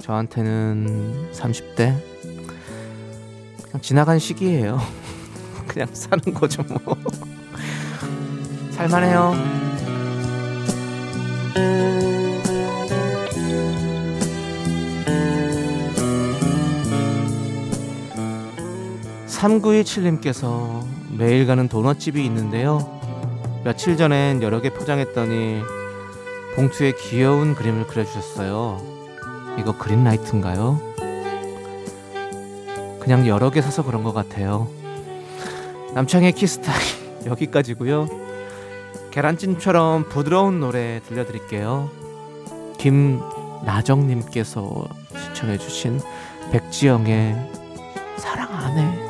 저한테는 0.00 1.32
30대 1.32 1.96
그냥 3.64 3.80
지나간 3.80 4.20
시기예요. 4.20 4.78
그냥 5.66 5.88
사는 5.92 6.22
거죠 6.32 6.62
뭐. 6.62 6.96
살만해요. 8.72 9.34
(3927님께서) 19.26 20.84
매일 21.16 21.46
가는 21.46 21.68
도넛집이 21.68 22.24
있는데요 22.24 23.00
며칠 23.64 23.96
전엔 23.96 24.42
여러 24.42 24.60
개 24.60 24.70
포장했더니 24.70 25.62
봉투에 26.54 26.92
귀여운 26.92 27.54
그림을 27.54 27.86
그려주셨어요 27.86 28.80
이거 29.58 29.76
green 29.78 30.08
light인가요? 30.08 30.80
그냥 33.00 33.26
여러 33.26 33.50
개 33.50 33.62
사서 33.62 33.84
그런 33.84 34.02
것 34.02 34.12
같아요 34.12 34.68
남창희의 35.96 36.32
키스타임 36.32 36.78
여기까지고요. 37.26 38.08
계란찜처럼 39.12 40.10
부드러운 40.10 40.60
노래 40.60 41.00
들려드릴게요. 41.08 41.90
김나정님께서 42.76 44.86
신청해주신 45.16 46.00
백지영의 46.52 47.34
사랑 48.18 48.52
안 48.52 48.78
해. 48.78 49.05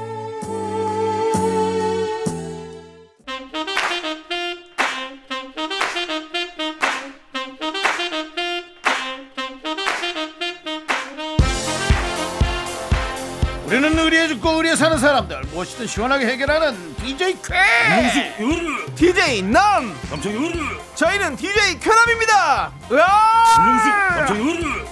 우리는 13.96 14.04
의리에 14.04 14.28
죽고 14.28 14.50
의리에 14.58 14.76
사는 14.76 14.98
사람들. 14.98 15.40
무엇이든 15.52 15.86
시원하게 15.86 16.26
해결하는 16.26 16.94
DJ 16.96 17.36
쾌 17.42 18.44
으르 18.44 18.94
DJ 18.94 19.42
남 19.42 19.96
남창이 20.10 20.36
으르 20.36 20.58
저희는 20.94 21.34
DJ 21.36 21.80
쾌남입니다. 21.80 22.72
으아! 22.92 24.16
남창이 24.16 24.40
으르 24.50 24.84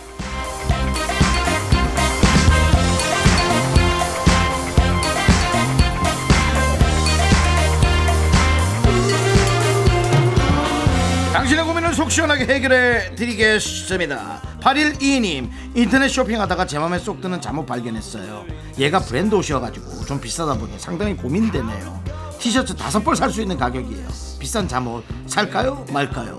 당신의 11.33 11.65
고민을 11.65 11.93
속 11.95 12.11
시원하게 12.11 12.47
해결해 12.47 13.15
드리겠습니다 13.17 14.54
8122님 14.65 15.51
인터넷 15.75 16.09
쇼핑하다가 16.09 16.67
제 16.67 16.79
맘에 16.79 16.99
쏙 16.99 17.21
드는 17.21 17.41
잠옷 17.41 17.67
발견했어요. 17.67 18.47
얘가 18.79 18.99
브랜드 18.99 19.35
옷이어가지고 19.35 20.07
좀 20.07 20.19
비싸다 20.21 20.55
보니 20.55 20.79
상당히 20.79 21.15
고민되네요. 21.15 22.03
티셔츠 22.39 22.75
다섯 22.75 23.05
벌 23.05 23.15
살 23.15 23.31
수 23.31 23.43
있는 23.43 23.59
가격이에요. 23.59 24.09
비싼 24.39 24.67
잠옷 24.67 25.05
살까요? 25.27 25.85
말까요? 25.93 26.39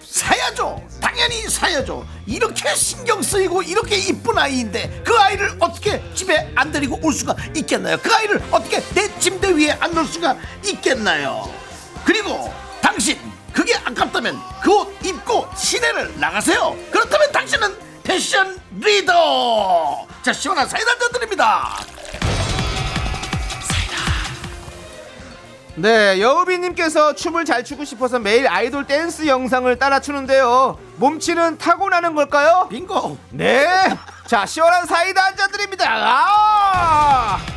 사야죠! 0.00 0.82
당연히 1.00 1.42
사야죠! 1.48 2.06
이렇게 2.26 2.74
신경 2.74 3.20
쓰이고 3.20 3.62
이렇게 3.62 3.96
이쁜 3.96 4.38
아이인데 4.38 5.02
그 5.04 5.14
아이를 5.14 5.56
어떻게 5.60 6.02
집에 6.14 6.50
안 6.54 6.72
데리고 6.72 6.98
올 7.02 7.12
수가 7.12 7.36
있겠나요? 7.54 7.98
그 8.02 8.10
아이를 8.14 8.42
어떻게 8.50 8.80
내 8.94 9.18
침대 9.18 9.50
위에 9.54 9.72
안 9.72 9.92
놓을 9.94 10.06
수가 10.06 10.36
있겠나요? 10.64 11.50
그리고 12.04 12.52
당신 12.80 13.18
그게 13.66 13.74
아깝다면 13.84 14.40
그 14.62 14.76
옷 14.76 14.86
입고 15.04 15.48
시내를 15.56 16.20
나가세요 16.20 16.76
그렇다면 16.90 17.32
당신은 17.32 17.76
패션 18.04 18.56
리더 18.78 20.06
자 20.22 20.32
시원한 20.32 20.68
사이다 20.68 20.90
한잔 20.92 21.12
드립니다 21.12 21.76
네, 25.78 26.20
여우비님께서 26.20 27.14
춤을 27.16 27.44
잘 27.44 27.62
추고 27.64 27.84
싶어서 27.84 28.18
매일 28.18 28.48
아이돌 28.48 28.86
댄스 28.86 29.26
영상을 29.26 29.78
따라 29.78 30.00
추는데요. 30.00 30.78
몸치는 30.96 31.58
타고나는 31.58 32.14
걸까요? 32.14 32.66
빙고. 32.70 33.18
네. 33.28 33.66
자, 34.26 34.46
시원한 34.46 34.86
사이다 34.86 35.22
한잔 35.22 35.50
드립니다. 35.52 35.84
아! 35.86 37.55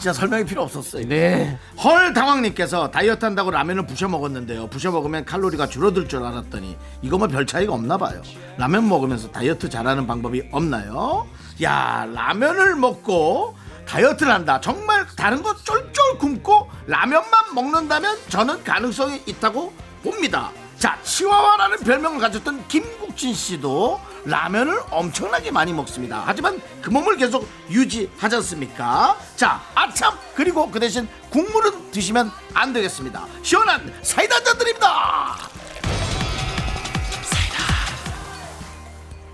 진짜 0.00 0.14
설명이 0.14 0.46
필요 0.46 0.62
없었어요. 0.62 1.06
네. 1.06 1.58
헐 1.84 2.14
당황님께서 2.14 2.90
다이어트 2.90 3.22
한다고 3.22 3.50
라면을 3.50 3.86
부셔 3.86 4.08
먹었는데요. 4.08 4.66
부셔 4.68 4.90
먹으면 4.90 5.26
칼로리가 5.26 5.66
줄어들 5.68 6.08
줄 6.08 6.24
알았더니 6.24 6.74
이거 7.02 7.18
뭐 7.18 7.28
별 7.28 7.44
차이가 7.46 7.74
없나 7.74 7.98
봐요. 7.98 8.22
라면 8.56 8.88
먹으면서 8.88 9.30
다이어트 9.30 9.68
잘하는 9.68 10.06
방법이 10.06 10.48
없나요? 10.52 11.28
야 11.62 12.08
라면을 12.14 12.76
먹고 12.76 13.54
다이어트를 13.86 14.32
한다. 14.32 14.58
정말 14.62 15.04
다른 15.18 15.42
거 15.42 15.54
쫄쫄 15.54 16.16
굶고 16.18 16.70
라면만 16.86 17.54
먹는다면 17.54 18.16
저는 18.30 18.64
가능성이 18.64 19.20
있다고 19.26 19.70
봅니다. 20.02 20.50
자 20.80 20.98
치와와라는 21.02 21.80
별명을 21.80 22.18
가졌던 22.20 22.66
김국진 22.66 23.34
씨도 23.34 24.00
라면을 24.24 24.80
엄청나게 24.90 25.50
많이 25.50 25.74
먹습니다. 25.74 26.22
하지만 26.24 26.58
그 26.80 26.88
몸을 26.88 27.18
계속 27.18 27.46
유지하지 27.68 28.36
않습니까? 28.36 29.14
자 29.36 29.60
아참 29.74 30.14
그리고 30.34 30.70
그 30.70 30.80
대신 30.80 31.06
국물은 31.28 31.90
드시면 31.90 32.32
안 32.54 32.72
되겠습니다. 32.72 33.26
시원한 33.42 33.94
사이다 34.02 34.36
한잔 34.36 34.56
드립니다. 34.56 35.36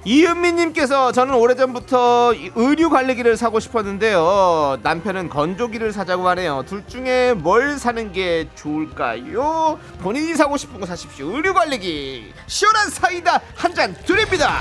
이은미님께서 0.07 1.11
저는 1.11 1.35
오래전부터 1.35 2.33
이 2.35 2.53
의류 2.55 2.91
관리기를 2.91 3.37
사고 3.37 3.59
싶었는데요. 3.59 4.79
남편은 4.85 5.29
건조기를 5.29 5.93
사자고 5.93 6.29
하네요. 6.29 6.63
둘 6.65 6.87
중에 6.87 7.35
뭘 7.35 7.77
사는 7.77 8.13
게 8.13 8.49
좋을까요? 8.55 9.81
본인이 9.99 10.37
사고 10.37 10.57
싶은 10.57 10.79
거 10.79 10.87
사십시오. 10.87 11.35
의류 11.35 11.53
관리기 11.53 12.33
시원한 12.47 12.89
사이다 12.89 13.41
한 13.57 13.75
잔 13.75 13.95
드립니다. 14.07 14.61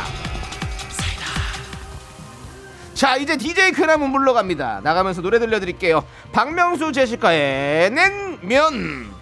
자 2.95 3.15
이제 3.15 3.37
DJ 3.37 3.71
한번 3.87 4.09
물러갑니다. 4.09 4.81
나가면서 4.83 5.21
노래 5.21 5.37
들려드릴게요. 5.37 6.03
박명수 6.33 6.91
제시카의 6.91 7.91
냉면. 7.91 9.13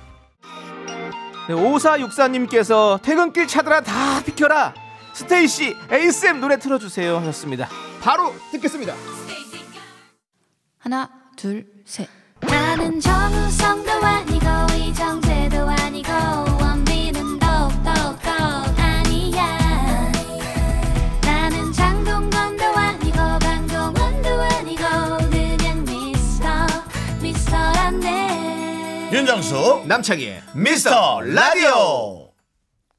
네, 1.49 1.53
5464님께서 1.53 3.01
퇴근길 3.01 3.45
차들아 3.47 3.81
다 3.81 4.23
비켜라 4.25 4.73
스테이시 5.13 5.75
ASM 5.91 6.39
노래 6.39 6.57
틀어주세요 6.57 7.17
하셨습니다 7.19 7.67
바로 8.01 8.33
듣겠습니다 8.51 8.93
하나 10.79 11.09
둘 11.37 11.65
셋. 11.85 12.07
나는 12.41 12.99
정우성도 12.99 13.91
아니고 13.91 14.45
이정재도 14.77 15.57
아니고 15.69 16.09
원빈은 16.61 17.39
더욱더 17.39 17.89
아니야 18.77 20.11
나는 21.21 21.71
장동건도 21.71 22.63
아니고 22.65 23.17
강동원도 23.39 24.29
아니고 24.41 24.83
그냥 25.29 25.85
미스터 25.85 26.47
미스터란데 27.21 29.09
윤정수 29.13 29.83
남창희의 29.87 30.43
미스터 30.53 31.21
라디오. 31.21 32.22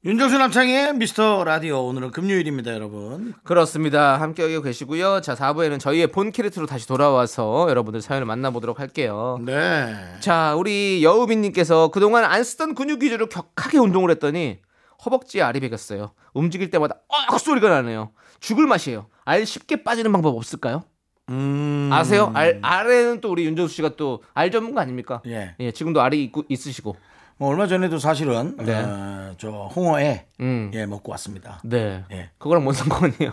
윤정수 0.05 0.37
남창의 0.37 0.93
미스터 0.97 1.45
라디오 1.45 1.87
오늘은 1.87 2.11
금요일입니다, 2.11 2.75
여러분. 2.75 3.33
그렇습니다 3.43 4.21
함께하고 4.21 4.61
계시고요 4.61 5.23
자 5.23 5.35
4부에는 5.35 5.81
저희의 5.81 6.09
본 6.09 6.31
캐릭터로 6.31 6.67
다시 6.67 6.87
돌아와서 6.87 7.67
여러분들 7.71 8.03
사연을 8.03 8.27
만나보도록 8.27 8.81
할게요 8.81 9.39
네. 9.47 9.95
자 10.21 10.55
우리 10.57 11.03
여우빈님께서 11.03 11.89
그동안 11.89 12.25
안 12.25 12.45
쓰던 12.45 12.75
근육 12.75 13.03
위주로 13.03 13.31
격하게 13.31 13.79
운동을 13.79 14.11
했더니 14.11 14.59
허벅지에 15.07 15.41
알이 15.41 15.61
배겼어요 15.61 16.13
움직일 16.35 16.69
때마다 16.71 16.97
어 17.09 17.39
소리가 17.39 17.71
나네요 17.71 18.11
죽을 18.41 18.67
맛이에요 18.67 19.07
알 19.25 19.47
쉽게 19.47 19.85
빠지는 19.85 20.13
방법 20.13 20.37
없을까요? 20.37 20.85
음. 21.31 21.89
아세요? 21.91 22.31
알, 22.35 22.59
알에는 22.61 23.23
또 23.23 23.31
우리 23.31 23.47
윤정수 23.47 23.75
씨가 23.77 23.97
또 23.97 24.21
알 24.35 24.51
전문가 24.51 24.83
아닙니까? 24.83 25.23
예. 25.27 25.55
지금도 25.73 26.03
알이 26.03 26.23
있고, 26.25 26.43
있으시고. 26.51 26.97
뭐 27.37 27.49
얼마 27.51 27.67
전에도 27.67 27.99
사실은 27.99 28.57
네. 28.59 28.75
어, 28.75 29.35
저 29.39 29.49
홍어에 29.75 30.27
음. 30.41 30.71
예 30.75 30.87
먹고 30.87 31.11
왔습니다. 31.13 31.61
네. 31.65 32.05
예. 32.13 32.31
그거랑 32.39 32.63
뭔 32.63 32.75
상관이에요? 32.75 33.33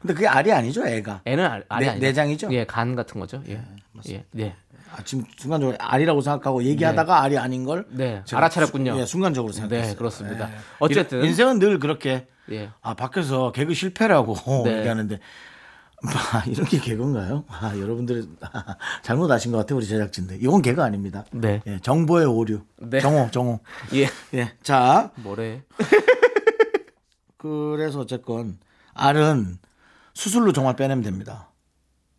근데 0.00 0.14
그게 0.14 0.26
알이 0.26 0.52
아니죠, 0.52 0.86
애가. 0.86 1.22
애는 1.24 1.44
알, 1.44 1.64
알이 1.68 1.84
내- 1.86 1.90
아니죠. 1.92 2.06
내장이죠? 2.06 2.48
예, 2.52 2.64
간 2.64 2.94
같은 2.94 3.20
거죠. 3.20 3.42
예. 3.48 3.60
예. 4.10 4.24
네. 4.32 4.54
아, 4.94 5.02
지금 5.04 5.24
순간적으로 5.38 5.76
알이라고 5.80 6.20
생각하고 6.20 6.62
얘기하다가 6.64 7.22
알이 7.22 7.38
아닌 7.38 7.64
걸 7.64 7.86
네, 7.88 8.22
알아차렸군요. 8.30 8.94
수- 8.94 9.00
예, 9.00 9.06
순간적으로 9.06 9.52
생각했어요. 9.52 9.90
네, 9.92 9.96
그렇습니다. 9.96 10.50
예. 10.50 10.54
어쨌든. 10.80 11.20
인- 11.20 11.26
인생은 11.26 11.58
늘 11.58 11.78
그렇게 11.78 12.26
예. 12.50 12.68
아 12.82 12.94
밖에서 12.94 13.52
개그 13.52 13.72
실패라고 13.74 14.64
네. 14.64 14.78
얘기하는데 14.80 15.18
아, 16.04 16.42
이런 16.46 16.66
게 16.66 16.78
개그인가요? 16.78 17.44
아, 17.48 17.76
여러분들 17.78 18.26
잘못 19.02 19.30
아신 19.30 19.52
것 19.52 19.58
같아요, 19.58 19.76
우리 19.78 19.86
제작진들. 19.86 20.42
이건 20.42 20.60
개그 20.62 20.82
아닙니다. 20.82 21.24
네. 21.32 21.62
예, 21.66 21.78
정보의 21.80 22.26
오류. 22.26 22.62
네. 22.78 23.00
정호, 23.00 23.30
정호. 23.30 23.60
예. 23.94 24.08
예, 24.34 24.52
자, 24.62 25.10
뭐래? 25.16 25.62
그래서 27.36 28.00
어쨌건 28.00 28.58
알은 28.94 29.58
수술로 30.14 30.52
정말 30.52 30.76
빼내면 30.76 31.02
됩니다. 31.02 31.48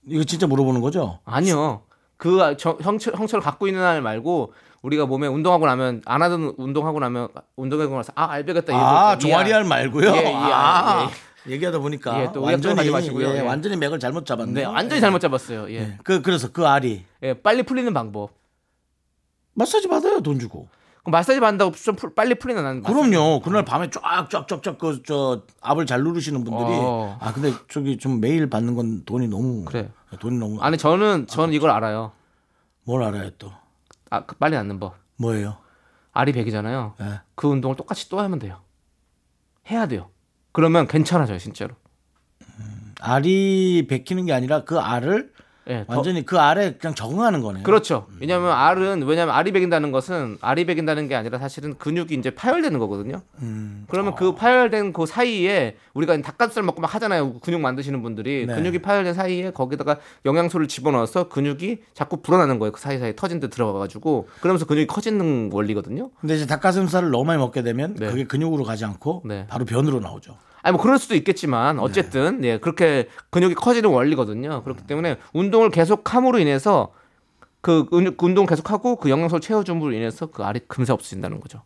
이거 0.06 0.24
진짜 0.24 0.48
물어보는 0.48 0.82
거죠? 0.82 1.20
아니요. 1.26 1.84
그 2.18 2.56
저- 2.58 2.78
형철, 2.82 3.16
형철 3.16 3.40
갖고 3.42 3.68
있는 3.68 3.82
알 3.84 4.02
말고 4.02 4.54
우리가 4.82 5.06
몸에 5.06 5.28
운동하고 5.28 5.66
나면 5.66 6.02
안 6.06 6.22
하던 6.22 6.56
운동하고 6.58 7.00
나면 7.00 7.30
운동하고 7.56 7.96
나서 7.96 8.12
아 8.16 8.32
알배겠다 8.32 8.74
아, 8.76 9.18
종아리 9.18 9.54
알 9.54 9.64
말고요. 9.64 10.10
예, 10.12 10.24
예, 10.26 10.34
아, 10.36 11.08
예. 11.10 11.14
얘기하다 11.48 11.80
보니까 11.80 12.22
예, 12.22 12.32
또 12.34 12.42
완전히 12.42 12.76
가지 12.76 12.90
마시고요. 12.92 13.30
예, 13.30 13.36
예. 13.38 13.40
완전히 13.42 13.76
맥을 13.78 14.00
잘못 14.00 14.26
잡았네. 14.26 14.52
네, 14.54 14.66
완전히 14.66 15.02
잘못 15.02 15.20
잡았어요. 15.20 15.70
예. 15.74 15.98
그 16.04 16.22
그래서 16.22 16.52
그 16.52 16.66
알이 16.68 17.04
예, 17.24 17.34
빨리 17.34 17.64
풀리는 17.64 17.94
방법. 17.94 18.32
마사지 19.54 19.88
받아요, 19.88 20.22
돈 20.22 20.40
주고. 20.40 20.68
그럼 21.02 21.12
마사지 21.12 21.40
받는다고 21.42 21.74
좀 21.74 21.96
풀- 21.96 22.16
빨리 22.16 22.36
풀리나 22.36 22.62
나는 22.62 22.82
그럼요. 22.82 23.42
그날 23.42 23.66
밤에 23.66 23.90
쫙쫙쫙쫙 23.90 24.78
그저 24.78 25.42
압을 25.62 25.86
잘 25.86 26.02
누르시는 26.02 26.44
분들이 26.46 26.66
어. 26.72 27.18
아 27.20 27.34
근데 27.34 27.52
저기 27.70 27.98
좀 27.98 28.22
매일 28.22 28.50
받는 28.50 28.74
건 28.76 29.04
돈이 29.04 29.28
너무 29.28 29.66
그래. 29.66 29.90
돈이 30.20 30.38
너무 30.40 30.62
아니 30.62 30.78
저는 30.78 31.28
저는 31.28 31.54
이걸 31.54 31.72
알아요. 31.72 32.14
뭘 32.86 33.04
알아요 33.04 33.30
또 33.38 33.52
아, 34.10 34.26
그 34.26 34.36
빨리 34.36 34.56
낫는 34.56 34.80
법. 34.80 34.96
뭐예요? 35.18 35.58
알이 36.14 36.32
100이잖아요. 36.32 36.94
예. 37.02 37.20
그 37.36 37.48
운동을 37.48 37.76
똑같이 37.76 38.08
또 38.08 38.20
하면 38.22 38.40
돼요. 38.40 38.62
해야 39.70 39.88
돼요. 39.88 40.10
그러면 40.54 40.88
괜찮아져요, 40.88 41.40
진짜로. 41.40 41.76
알이 43.02 43.88
베끼는 43.90 44.28
게 44.28 44.34
아니라 44.34 44.64
그 44.64 44.80
알을 44.80 45.33
예, 45.70 45.86
더- 45.88 45.94
완전히 45.96 46.26
그 46.26 46.40
알에 46.40 46.74
그냥 46.74 46.94
적응하는 46.94 47.42
거네요. 47.42 47.64
그렇죠. 47.64 48.08
왜냐하면 48.20 48.52
알은 48.52 49.04
왜냐하면 49.04 49.34
알이 49.36 49.52
배긴다는 49.54 49.92
것은 49.92 50.38
알이 50.42 50.66
배긴다는 50.66 51.08
게 51.08 51.16
아니라 51.16 51.38
사실은 51.40 51.78
근육이 51.78 52.16
이제 52.16 52.32
파열되는 52.32 52.78
거거든요. 52.80 53.22
음. 53.42 53.86
그러면 53.90 54.16
그 54.16 54.36
파열된 54.36 54.92
그 54.94 55.06
사이에 55.06 55.78
우리가 55.94 56.22
닭가슴살 56.22 56.64
먹고 56.64 56.82
막 56.82 56.94
하잖아요. 56.96 57.40
근육 57.40 57.62
만드시는 57.62 58.02
분들이 58.02 58.46
네. 58.46 58.56
근육이 58.56 58.80
파열된 58.82 59.14
사이에 59.14 59.52
거기다가 59.52 60.00
영양소를 60.26 60.68
집어넣어서 60.68 61.30
근육이 61.30 61.78
자꾸 61.94 62.18
불어나는 62.22 62.60
거예요. 62.60 62.72
그 62.74 62.82
사이사이 62.82 63.16
터진 63.16 63.40
데 63.40 63.48
들어가가지고 63.50 64.28
그러면서 64.42 64.66
근육이 64.66 64.88
커지는 64.88 65.50
원리거든요. 65.54 66.10
근데 66.20 66.36
이제 66.36 66.46
닭가슴살을 66.46 67.10
너무 67.10 67.24
많이 67.24 67.40
먹게 67.40 67.62
되면 67.64 67.96
네. 67.96 68.08
그게 68.08 68.26
근육으로 68.26 68.64
가지 68.66 68.84
않고 68.84 69.22
네. 69.26 69.46
바로 69.48 69.64
변으로 69.64 70.00
나오죠. 70.02 70.38
아니 70.64 70.74
뭐 70.74 70.82
그럴 70.82 70.98
수도 70.98 71.14
있겠지만 71.16 71.78
어쨌든 71.80 72.44
예 72.44 72.58
그렇게 72.58 73.08
근육이 73.30 73.54
커지는 73.54 73.90
원리거든요. 73.92 74.64
그렇기 74.64 74.84
때문에 74.88 75.18
운동을 75.34 75.70
계속함으로 75.70 76.40
인해서 76.40 76.92
그 77.62 77.86
운- 77.92 78.16
그 78.18 78.26
운동 78.26 78.46
계속하고 78.46 78.96
그 78.96 79.10
영양소를 79.10 79.42
채워줌으로 79.42 79.92
인해서 79.92 80.26
그 80.28 80.44
알이 80.44 80.62
금세 80.68 80.92
없어진다는 80.94 81.40
거죠. 81.42 81.62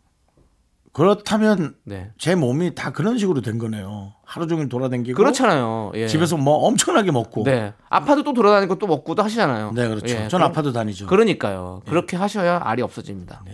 그렇다면 0.92 1.76
네. 1.84 2.10
제 2.18 2.34
몸이 2.34 2.74
다 2.74 2.90
그런 2.90 3.18
식으로 3.18 3.40
된 3.40 3.58
거네요. 3.58 4.14
하루 4.24 4.48
종일 4.48 4.68
돌아다니고 4.68 5.16
그렇잖아요. 5.16 5.92
예. 5.94 6.08
집에서 6.08 6.36
뭐 6.36 6.66
엄청나게 6.66 7.12
먹고. 7.12 7.44
네 7.44 7.72
아파도 7.88 8.24
또 8.24 8.32
돌아다니고 8.32 8.78
또 8.80 8.86
먹고 8.88 9.14
도 9.14 9.22
하시잖아요. 9.22 9.72
네, 9.74 9.86
그렇죠. 9.88 10.16
예, 10.16 10.26
전 10.28 10.42
아파도 10.42 10.72
다니죠. 10.72 11.06
그러니까요. 11.06 11.82
그렇게 11.86 12.16
하셔야 12.16 12.60
알이 12.64 12.82
없어집니다. 12.82 13.44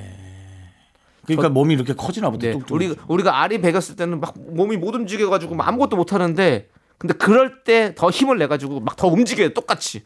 그러니까 1.27 1.49
몸이 1.49 1.75
이렇게 1.75 1.93
커지나 1.95 2.31
보다. 2.31 2.47
네. 2.47 2.59
우리 2.71 2.95
우리가 3.09 3.41
알이 3.43 3.61
배겼을 3.61 3.97
때는 3.97 4.21
막 4.21 4.35
몸이 4.37 4.77
못 4.77 4.95
움직여 4.95 5.29
가지고 5.31 5.57
아무것도 5.61 5.97
못 5.97 6.13
하는데 6.13 6.69
근데 6.99 7.15
그럴 7.15 7.65
때 7.65 7.95
더 7.97 8.11
힘을 8.11 8.39
내 8.39 8.47
가지고 8.47 8.81
막 8.81 8.97
더 8.97 9.09
움직여요 9.09 9.53
똑같이. 9.55 10.03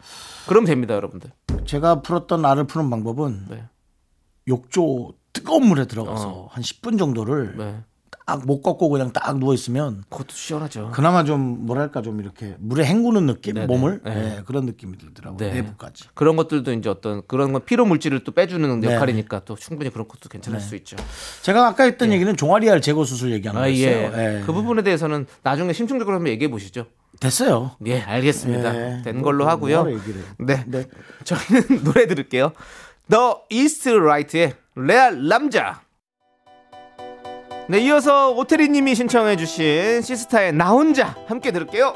그러면 0.47 0.66
됩니다, 0.66 0.95
여러분들. 0.95 1.31
제가 1.66 2.03
풀었던 2.03 2.45
알을 2.45 2.64
푸는 2.66 2.89
방법은 2.91 3.47
네. 3.51 3.64
욕조 4.49 5.12
뜨거운 5.33 5.66
물에 5.66 5.85
들어가서 5.87 6.29
어. 6.29 6.49
한 6.51 6.62
10분 6.62 6.99
정도를 6.99 7.55
네. 7.59 7.85
못 8.37 8.62
걷고 8.62 8.89
그냥 8.89 9.12
딱 9.12 9.39
누워 9.39 9.55
있으면 9.55 10.05
그것도 10.11 10.35
시원하죠. 10.35 10.91
그나마 10.93 11.24
좀 11.24 11.66
뭐랄까 11.66 12.03
좀 12.03 12.20
이렇게 12.20 12.55
물에 12.59 12.85
헹구는 12.85 13.26
느낌 13.26 13.55
네네. 13.55 13.66
몸을 13.66 14.01
네. 14.05 14.37
예, 14.39 14.43
그런 14.45 14.66
느낌이 14.66 14.99
들더라고요. 14.99 15.39
네. 15.39 15.55
내부까지. 15.55 16.05
그런 16.14 16.37
것들도 16.37 16.72
이제 16.72 16.89
어떤 16.89 17.22
그런 17.26 17.53
건 17.53 17.64
피로 17.64 17.87
물질을 17.87 18.24
또 18.24 18.33
빼주는 18.33 18.81
네. 18.81 18.95
역할이니까 18.95 19.43
또 19.45 19.57
충분히 19.57 19.91
그런 19.91 20.07
것도 20.09 20.29
괜찮을 20.29 20.61
수 20.61 20.76
있죠. 20.76 20.97
제가 21.43 21.66
아까 21.66 21.85
했던 21.85 22.12
얘기는 22.12 22.37
종아리알 22.37 22.81
제거 22.81 23.05
수술 23.05 23.33
얘기하는 23.33 23.61
아, 23.61 23.64
거였어요. 23.64 23.89
예. 23.89 24.39
예. 24.39 24.43
그 24.45 24.53
부분에 24.53 24.83
대해서는 24.83 25.26
나중에 25.43 25.72
심층적으로 25.72 26.16
한번 26.16 26.33
얘기해 26.33 26.51
보시죠. 26.51 26.87
됐어요. 27.20 27.72
예, 27.87 28.01
알겠습니다. 28.01 28.99
예. 28.99 29.03
된 29.03 29.16
뭐, 29.16 29.24
걸로 29.24 29.45
뭐, 29.45 29.53
하고요. 29.53 29.85
네. 30.39 30.64
네. 30.66 30.87
저희는 31.24 31.85
노래 31.85 32.07
들을게요. 32.07 32.53
The 33.11 33.35
East 33.51 33.89
Right의 33.91 34.55
레알 34.76 35.26
남자. 35.26 35.88
네, 37.71 37.81
이어서 37.81 38.31
오태리 38.31 38.71
님이 38.71 38.95
신청해 38.95 39.37
주신 39.37 40.01
시스타의 40.01 40.55
나 40.55 40.71
혼자 40.71 41.14
함께 41.27 41.53
들을게요. 41.53 41.93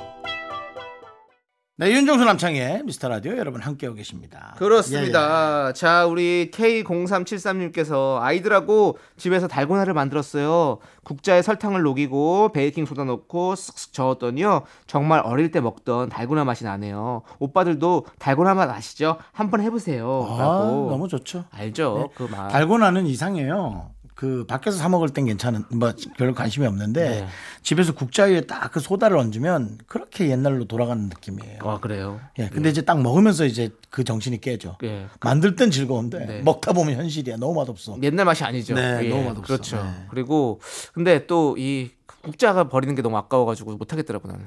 네, 1.79 1.91
윤정수 1.91 2.27
남창의 2.27 2.83
미스터 2.85 3.09
라디오 3.09 3.39
여러분 3.39 3.63
함께하고 3.63 3.97
계십니다. 3.97 4.55
그렇습니다. 4.59 5.73
자, 5.73 6.05
우리 6.05 6.51
K0373님께서 6.53 8.21
아이들하고 8.21 8.99
집에서 9.17 9.49
달고나를 9.49 9.95
만들었어요. 9.95 10.79
국자에 11.05 11.41
설탕을 11.41 11.81
녹이고 11.81 12.53
베이킹 12.53 12.85
소다 12.85 13.05
넣고 13.05 13.55
쓱쓱 13.55 13.95
저었더니요. 13.95 14.65
정말 14.87 15.23
어릴 15.25 15.51
때 15.51 15.63
먹던 15.63 16.11
달고나 16.11 16.45
맛이 16.45 16.65
나네요. 16.65 17.23
오빠들도 17.39 18.05
달고나 18.19 18.53
맛 18.53 18.69
아시죠? 18.69 19.17
한번 19.33 19.63
해보세요. 19.63 20.29
아, 20.31 20.39
라고. 20.39 20.91
너무 20.91 21.09
좋죠. 21.09 21.47
알죠? 21.51 22.11
그 22.15 22.25
맛. 22.25 22.49
달고나는 22.49 23.07
이상해요. 23.07 23.91
그 24.15 24.45
밖에서 24.47 24.77
사 24.77 24.89
먹을 24.89 25.09
땐 25.09 25.25
괜찮은 25.25 25.65
뭐 25.71 25.93
별로 26.17 26.35
관심이 26.35 26.67
없는데 26.67 27.09
네. 27.09 27.27
집에서 27.63 27.93
국자 27.93 28.25
위에 28.25 28.43
딱 28.43 28.71
그 28.73 28.81
소다를 28.81 29.17
얹으면 29.19 29.79
그렇게 29.87 30.29
옛날로 30.31 30.65
돌아가는 30.65 31.03
느낌이에요. 31.09 31.59
아, 31.63 31.79
그래요? 31.81 32.21
예, 32.39 32.49
근데 32.49 32.71
이제 32.71 32.81
딱 32.83 33.03
먹으면서 33.03 33.45
이제 33.45 33.71
그 33.91 34.05
정신이 34.05 34.41
깨져. 34.41 34.79
예. 34.85 35.07
만들 35.21 35.57
땐 35.57 35.71
즐거운데 35.71 36.25
네. 36.27 36.43
먹다 36.43 36.73
보면 36.73 36.97
현실이야. 36.97 37.37
너무 37.37 37.55
맛없어. 37.55 37.97
옛날 38.03 38.25
맛이 38.25 38.45
아니죠. 38.45 38.75
네, 38.75 39.09
너무 39.09 39.25
맛없어. 39.25 39.43
그렇죠. 39.43 39.77
네. 39.83 40.07
그리고 40.11 40.61
근데 40.95 41.27
또 41.27 41.55
이 41.59 41.91
국자가 42.23 42.69
버리는 42.69 42.95
게 42.95 43.03
너무 43.03 43.17
아까워가지고 43.17 43.77
못하겠더라고 43.77 44.29
나는. 44.29 44.47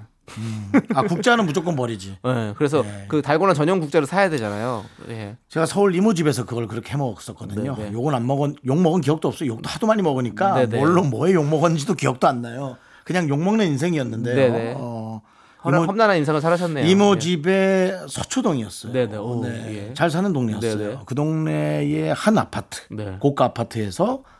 아 0.95 1.03
국자는 1.03 1.45
무조건 1.45 1.76
버리지. 1.76 2.17
네, 2.23 2.53
그래서 2.57 2.82
네. 2.82 3.05
그 3.09 3.21
달고나 3.21 3.53
전용 3.53 3.80
국자를 3.80 4.07
사야 4.07 4.30
되잖아요. 4.30 4.86
예. 5.09 5.36
제가 5.49 5.65
서울 5.65 5.93
이모 5.93 6.13
집에서 6.13 6.45
그걸 6.45 6.67
그렇게 6.67 6.93
해 6.93 6.97
먹었었거든요. 6.97 7.76
네, 7.76 7.86
네. 7.86 7.93
욕은 7.93 8.13
안 8.15 8.26
먹은 8.26 8.55
욕 8.65 8.82
먹은 8.82 9.01
기억도 9.01 9.28
없어요. 9.28 9.49
욕도 9.49 9.69
하도 9.69 9.88
많이 9.88 10.01
먹으니까 10.01 10.55
네, 10.55 10.67
네. 10.67 10.78
뭘로 10.78 11.03
뭐에 11.03 11.34
욕 11.34 11.47
먹었는지도 11.47 11.95
기억도 11.95 12.28
안 12.28 12.41
나요. 12.41 12.78
그냥 13.03 13.28
욕 13.30 13.41
먹는 13.41 13.67
인생이었는데요. 13.67 14.36
네, 14.36 14.49
네. 14.49 14.73
어, 14.78 15.21
험난, 15.63 15.82
이모, 15.82 15.91
험난한 15.91 16.17
인생을 16.17 16.41
살아셨네요. 16.41 16.86
이모 16.86 17.15
예. 17.15 17.19
집에 17.19 17.97
서초동이었어요. 18.07 18.93
네, 18.93 19.07
네. 19.07 19.17
오, 19.17 19.43
예. 19.45 19.93
잘 19.93 20.09
사는 20.09 20.32
동네였어요. 20.32 20.78
네, 20.78 20.95
네. 20.95 20.99
그 21.05 21.13
동네의 21.13 22.13
한 22.13 22.38
아파트, 22.38 22.82
네. 22.89 23.17
고가 23.19 23.45
아파트에서 23.45 24.13
어, 24.13 24.34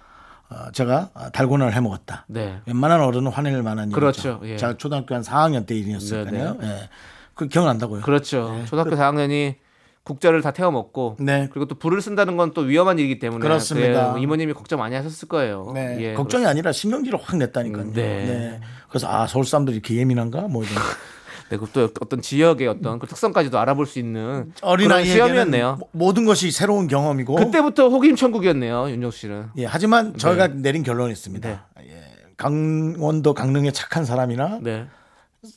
제가 0.74 1.10
달고나를 1.34 1.74
해 1.74 1.80
먹었다. 1.82 2.26
네. 2.28 2.60
웬만한 2.66 3.02
어른은 3.02 3.32
화낼 3.32 3.62
만한 3.64 3.92
그렇죠. 3.92 4.40
일이죠. 4.42 4.54
예. 4.54 4.58
제가 4.58 4.78
초등학교 4.78 5.16
한 5.16 5.22
4학년 5.22 5.66
때 5.66 5.76
일이었으니까요. 5.76 6.58
예. 6.62 6.90
그 7.34 7.48
기억난다고요. 7.48 8.02
그렇죠. 8.02 8.62
초등학교 8.66 8.96
4학년이 8.96 9.56
국자를 10.04 10.42
다 10.44 10.52
태워 10.52 10.70
먹고 10.70 11.18
네. 11.20 11.50
그리고 11.52 11.66
또 11.68 11.76
불을 11.76 12.00
쓴다는 12.00 12.38
건 12.38 12.54
또 12.54 12.62
위험한 12.62 13.00
일이기 13.00 13.18
때문에 13.18 13.42
그렇습니다. 13.42 14.14
예, 14.18 14.22
이모님이 14.22 14.54
걱정 14.54 14.80
많이 14.80 14.94
하셨을 14.96 15.28
거예요. 15.28 15.72
네. 15.74 15.98
예, 16.00 16.14
걱정이 16.14 16.46
아니라 16.46 16.72
신경질을 16.72 17.18
확 17.22 17.36
냈다니까요. 17.38 17.84
음, 17.84 17.94
네. 17.94 18.02
네. 18.26 18.62
그래서 18.88 19.08
아 19.12 19.26
서울 19.26 19.46
사람들이 19.46 19.78
이렇게 19.78 19.96
예민한가 19.96 20.42
뭐 20.42 20.64
이런 20.64 20.76
네, 21.50 21.58
그리고 21.58 21.68
또 21.74 21.84
어떤 22.02 22.22
지역의 22.22 22.68
어떤 22.68 22.98
그 23.00 23.06
특성까지도 23.08 23.60
알아볼 23.60 23.86
수 23.86 24.00
있는 24.00 24.52
어린아이에게는 24.62 25.14
시험이었네요. 25.14 25.78
모- 25.80 25.90
모든 26.08 26.26
것이 26.26 26.52
새로운 26.52 26.88
경험이고 26.88 27.36
그때부터 27.36 27.90
호기심 27.90 28.16
천국이었네요, 28.16 28.90
윤정수 28.90 29.18
씨는. 29.20 29.48
예, 29.58 29.66
하지만 29.66 30.18
저희가 30.18 30.48
내린 30.48 30.82
결론이 30.84 31.12
있습니다. 31.12 31.48
네. 31.48 31.60
예, 31.88 32.04
강원도 32.36 33.34
강릉의 33.34 33.74
착한 33.74 34.06
사람이나 34.06 34.60
네. 34.62 34.88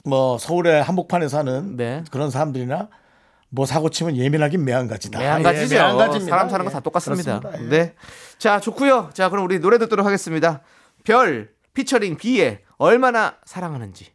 뭐 0.04 0.36
서울의 0.38 0.82
한복판에 0.82 1.28
사는 1.28 1.76
네. 1.76 2.04
그런 2.10 2.30
사람들이나 2.30 2.88
뭐 3.50 3.64
사고 3.64 3.88
치면 3.88 4.16
예민하긴 4.18 4.62
매한가지다. 4.64 5.18
매한가지죠. 5.18 5.74
예, 5.74 5.78
매한가지입니다. 5.78 6.30
사람 6.36 6.50
사는 6.50 6.64
거다 6.66 6.78
예, 6.78 6.82
똑같습니다. 6.82 7.40
그렇습니다. 7.40 7.64
예. 7.76 7.78
네. 7.84 7.94
자, 8.36 8.60
좋고요. 8.60 9.08
자, 9.14 9.30
그럼 9.30 9.46
우리 9.46 9.58
노래 9.58 9.78
듣도록 9.78 10.04
하겠습니다. 10.04 10.60
별 11.04 11.48
피처링 11.72 12.18
비의 12.18 12.60
얼마나 12.76 13.36
사랑하는지. 13.46 14.12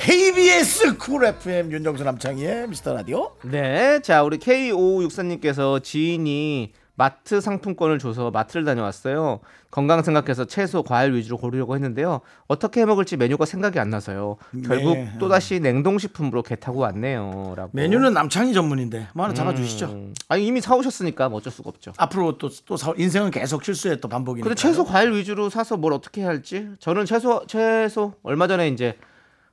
KBS 0.00 0.96
쿨 0.96 1.24
FM 1.24 1.72
윤정수 1.72 2.04
남창희의 2.04 2.68
미스터 2.68 2.94
라디오. 2.94 3.32
네. 3.42 4.00
자, 4.00 4.22
우리 4.22 4.38
K5564님께서 4.38 5.82
지인이 5.82 6.72
마트 6.94 7.40
상품권을 7.40 7.98
줘서 7.98 8.30
마트를 8.30 8.64
다녀왔어요. 8.64 9.40
건강 9.70 10.02
생각해서 10.02 10.46
채소, 10.46 10.82
과일 10.82 11.14
위주로 11.14 11.36
고르려고 11.36 11.74
했는데요. 11.74 12.22
어떻게 12.46 12.80
해 12.80 12.86
먹을지 12.86 13.16
메뉴가 13.16 13.44
생각이 13.44 13.78
안 13.78 13.90
나서요. 13.90 14.36
결국 14.66 14.94
네. 14.94 15.12
또다시 15.20 15.60
냉동식품으로 15.60 16.42
개 16.42 16.56
타고 16.56 16.80
왔네요. 16.80 17.54
라고. 17.56 17.70
메뉴는 17.74 18.14
남창희 18.14 18.54
전문인데 18.54 19.08
뭐 19.14 19.24
하나 19.24 19.34
잡아주시죠. 19.34 19.86
음. 19.86 20.14
아니, 20.28 20.46
이미 20.46 20.60
사오셨으니까 20.60 21.28
뭐 21.28 21.38
어쩔 21.38 21.52
수가 21.52 21.68
없죠. 21.68 21.92
앞으로 21.98 22.38
또또 22.38 22.76
인생은 22.96 23.30
계속 23.30 23.62
실수의 23.62 24.00
또 24.00 24.08
반복이니까. 24.08 24.48
근데 24.48 24.60
채소 24.60 24.84
과일 24.84 25.12
위주로 25.12 25.50
사서 25.50 25.76
뭘 25.76 25.92
어떻게 25.92 26.22
해야 26.22 26.30
할지 26.30 26.68
저는 26.80 27.04
채소 27.04 27.46
채소 27.46 28.14
얼마 28.22 28.48
전에 28.48 28.68
이제 28.68 28.96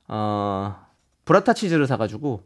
어 0.08 0.76
브라타 1.24 1.52
치즈를 1.54 1.86
사가지고 1.86 2.42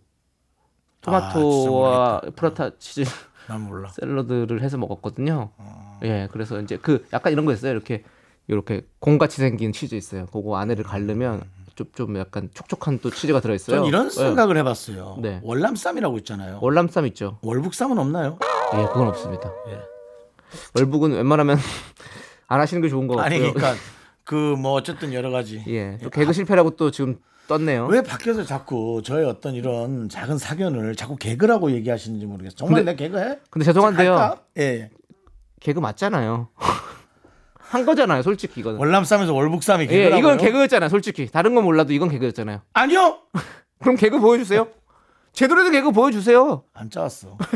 토마토와 1.03 2.17
아, 2.17 2.21
브라타 2.37 2.71
치즈 2.79 3.05
난 3.47 3.63
몰라. 3.63 3.89
샐러드를 3.95 4.63
해서 4.63 4.77
먹었거든요. 4.79 5.51
어. 5.57 6.01
예, 6.03 6.29
그래서 6.33 6.61
이제 6.61 6.77
그 6.77 7.07
약간 7.13 7.33
이런 7.33 7.45
거 7.47 7.53
있어요. 7.53 7.73
이렇게 7.73 8.05
이렇게 8.49 8.87
공같이 8.99 9.39
생긴 9.39 9.73
치즈 9.73 9.95
있어요. 9.95 10.27
그거 10.27 10.57
안에를 10.57 10.85
가르면 10.85 11.43
좀 11.75 11.87
좀 11.95 12.19
약간 12.19 12.51
촉촉한 12.53 12.99
또 13.01 13.09
치즈가 13.11 13.41
들어 13.41 13.55
있어요. 13.55 13.77
전 13.79 13.87
이런 13.87 14.11
생각을 14.11 14.59
해봤어요. 14.59 15.17
네. 15.23 15.41
월남쌈이라고 15.43 16.19
있잖아요. 16.19 16.59
월남쌈 16.61 17.07
있죠. 17.07 17.39
월북쌈은 17.43 17.97
없나요? 17.99 18.39
예, 18.75 18.83
그건 18.89 19.09
없습니다. 19.09 19.51
예. 19.69 19.79
월북은 20.75 21.13
웬만하면 21.13 21.57
안 22.49 22.61
하시는 22.61 22.83
게 22.83 22.89
좋은 22.91 23.07
것 23.07 23.17
같고요. 23.17 23.25
아니 23.45 23.53
그러니까 23.55 23.81
그 24.25 24.55
뭐 24.59 24.73
어쨌든 24.73 25.15
여러 25.15 25.31
가지. 25.31 25.63
예, 25.69 25.97
또 26.03 26.11
개그 26.11 26.35
실패라고 26.35 26.77
또 26.77 26.91
지금 26.91 27.19
떴네요. 27.51 27.87
왜 27.87 28.01
밖에서 28.01 28.45
자꾸 28.45 29.03
저의 29.05 29.27
어떤 29.27 29.55
이런 29.55 30.09
작은 30.09 30.39
사견을 30.39 30.95
자꾸 30.95 31.17
개그라고 31.17 31.73
얘기하시는지 31.73 32.25
모르겠어요. 32.27 32.57
정말 32.57 32.85
근데- 32.85 32.93
내 32.93 32.97
개그해? 32.97 33.39
근데 33.51 33.65
죄송한데요. 33.65 34.37
예. 34.59 34.91
개그 35.61 35.81
맞잖아요. 35.81 36.49
한 37.59 37.85
거잖아요, 37.85 38.23
솔직히 38.23 38.61
이거는. 38.61 38.79
월남쌈에서 38.79 39.35
월북쌈이 39.35 39.85
예, 39.85 39.87
개그라고요? 39.89 40.19
이건 40.19 40.39
개그였잖아요, 40.39 40.89
솔직히. 40.89 41.27
다른 41.27 41.55
건 41.57 41.65
몰라도 41.65 41.93
이건 41.93 42.09
개그였잖아요. 42.09 42.63
아니요. 42.73 43.19
그럼 43.83 43.97
개그 43.97 44.21
보여주세요. 44.21 44.69
제대로 45.33 45.63
된 45.65 45.73
개그 45.73 45.91
보여주세요. 45.91 46.63
안 46.73 46.89
짜왔어. 46.89 47.37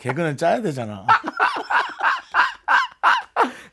개그는 0.00 0.36
짜야 0.36 0.60
되잖아. 0.62 1.06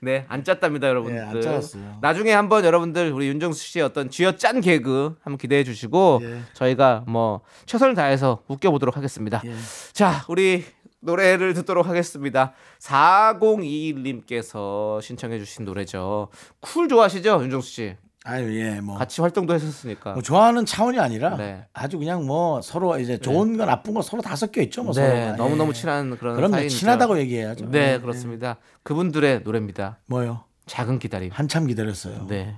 네, 0.07 0.25
안 0.29 0.45
짰답니다, 0.45 0.87
여러분들. 0.87 1.17
예, 1.17 1.21
안 1.21 1.41
짜왔어요. 1.41 1.97
나중에 1.99 2.31
한번 2.31 2.63
여러분들 2.63 3.11
우리 3.11 3.27
윤정수 3.27 3.61
씨의 3.61 3.83
어떤 3.83 4.09
쥐어짠 4.09 4.61
개그 4.61 5.17
한번 5.21 5.37
기대해 5.37 5.65
주시고 5.65 6.21
예. 6.23 6.39
저희가 6.53 7.03
뭐 7.07 7.41
최선을 7.65 7.93
다해서 7.93 8.41
웃겨 8.47 8.71
보도록 8.71 8.95
하겠습니다. 8.95 9.41
예. 9.45 9.53
자, 9.91 10.23
우리 10.29 10.63
노래를 11.01 11.53
듣도록 11.53 11.87
하겠습니다. 11.87 12.53
4021님께서 12.79 15.01
신청해 15.01 15.39
주신 15.39 15.65
노래죠. 15.65 16.29
쿨 16.61 16.87
좋아하시죠, 16.87 17.41
윤정수 17.43 17.69
씨? 17.69 17.97
아유 18.27 18.59
예 18.59 18.81
뭐. 18.81 18.97
같이 18.97 19.21
활동도 19.21 19.53
했었으니까. 19.53 20.11
뭐 20.13 20.21
좋아하는 20.21 20.65
차원이 20.65 20.99
아니라 20.99 21.37
네. 21.37 21.65
아주 21.73 21.97
그냥 21.97 22.25
뭐 22.25 22.61
서로 22.61 22.99
이제 22.99 23.17
좋은 23.17 23.55
거 23.57 23.65
나쁜 23.65 23.93
거 23.93 24.01
서로 24.01 24.21
다 24.21 24.35
섞여 24.35 24.61
있죠 24.63 24.83
뭐 24.83 24.91
서로 24.91 25.07
네, 25.07 25.31
너무 25.37 25.55
너무 25.55 25.73
친한 25.73 26.17
그런 26.17 26.35
그럼 26.35 26.51
사이니까. 26.51 26.69
친하다고 26.69 27.19
얘기해야죠. 27.19 27.71
네, 27.71 27.93
예, 27.93 27.99
그렇습니다. 27.99 28.57
그분들의 28.83 29.41
노래입니다. 29.43 29.99
뭐요? 30.07 30.43
작은 30.65 30.99
기다림. 30.99 31.29
한참 31.33 31.67
기다렸어요. 31.67 32.27
네. 32.27 32.55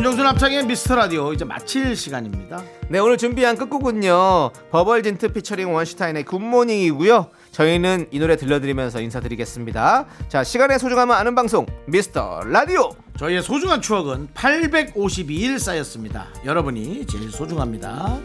윤정수 0.00 0.22
남창희의 0.22 0.64
미스터 0.64 0.94
라디오 0.94 1.30
이제 1.34 1.44
마칠 1.44 1.94
시간입니다. 1.94 2.62
네, 2.88 2.98
오늘 3.00 3.18
준비한 3.18 3.54
끝곡은요. 3.54 4.50
버벌진트 4.70 5.34
피처링 5.34 5.74
원슈타인의 5.74 6.24
굿모닝이고요. 6.24 7.28
저희는 7.52 8.06
이 8.10 8.18
노래 8.18 8.36
들려드리면서 8.36 9.02
인사드리겠습니다. 9.02 10.06
자, 10.28 10.42
시간의 10.42 10.78
소중함을 10.78 11.14
아는 11.14 11.34
방송 11.34 11.66
미스터 11.86 12.40
라디오. 12.46 12.92
저희의 13.18 13.42
소중한 13.42 13.82
추억은 13.82 14.28
852일 14.32 15.58
쌓였습니다. 15.58 16.28
여러분이 16.46 17.04
제일 17.06 17.30
소중합니다. 17.30 18.18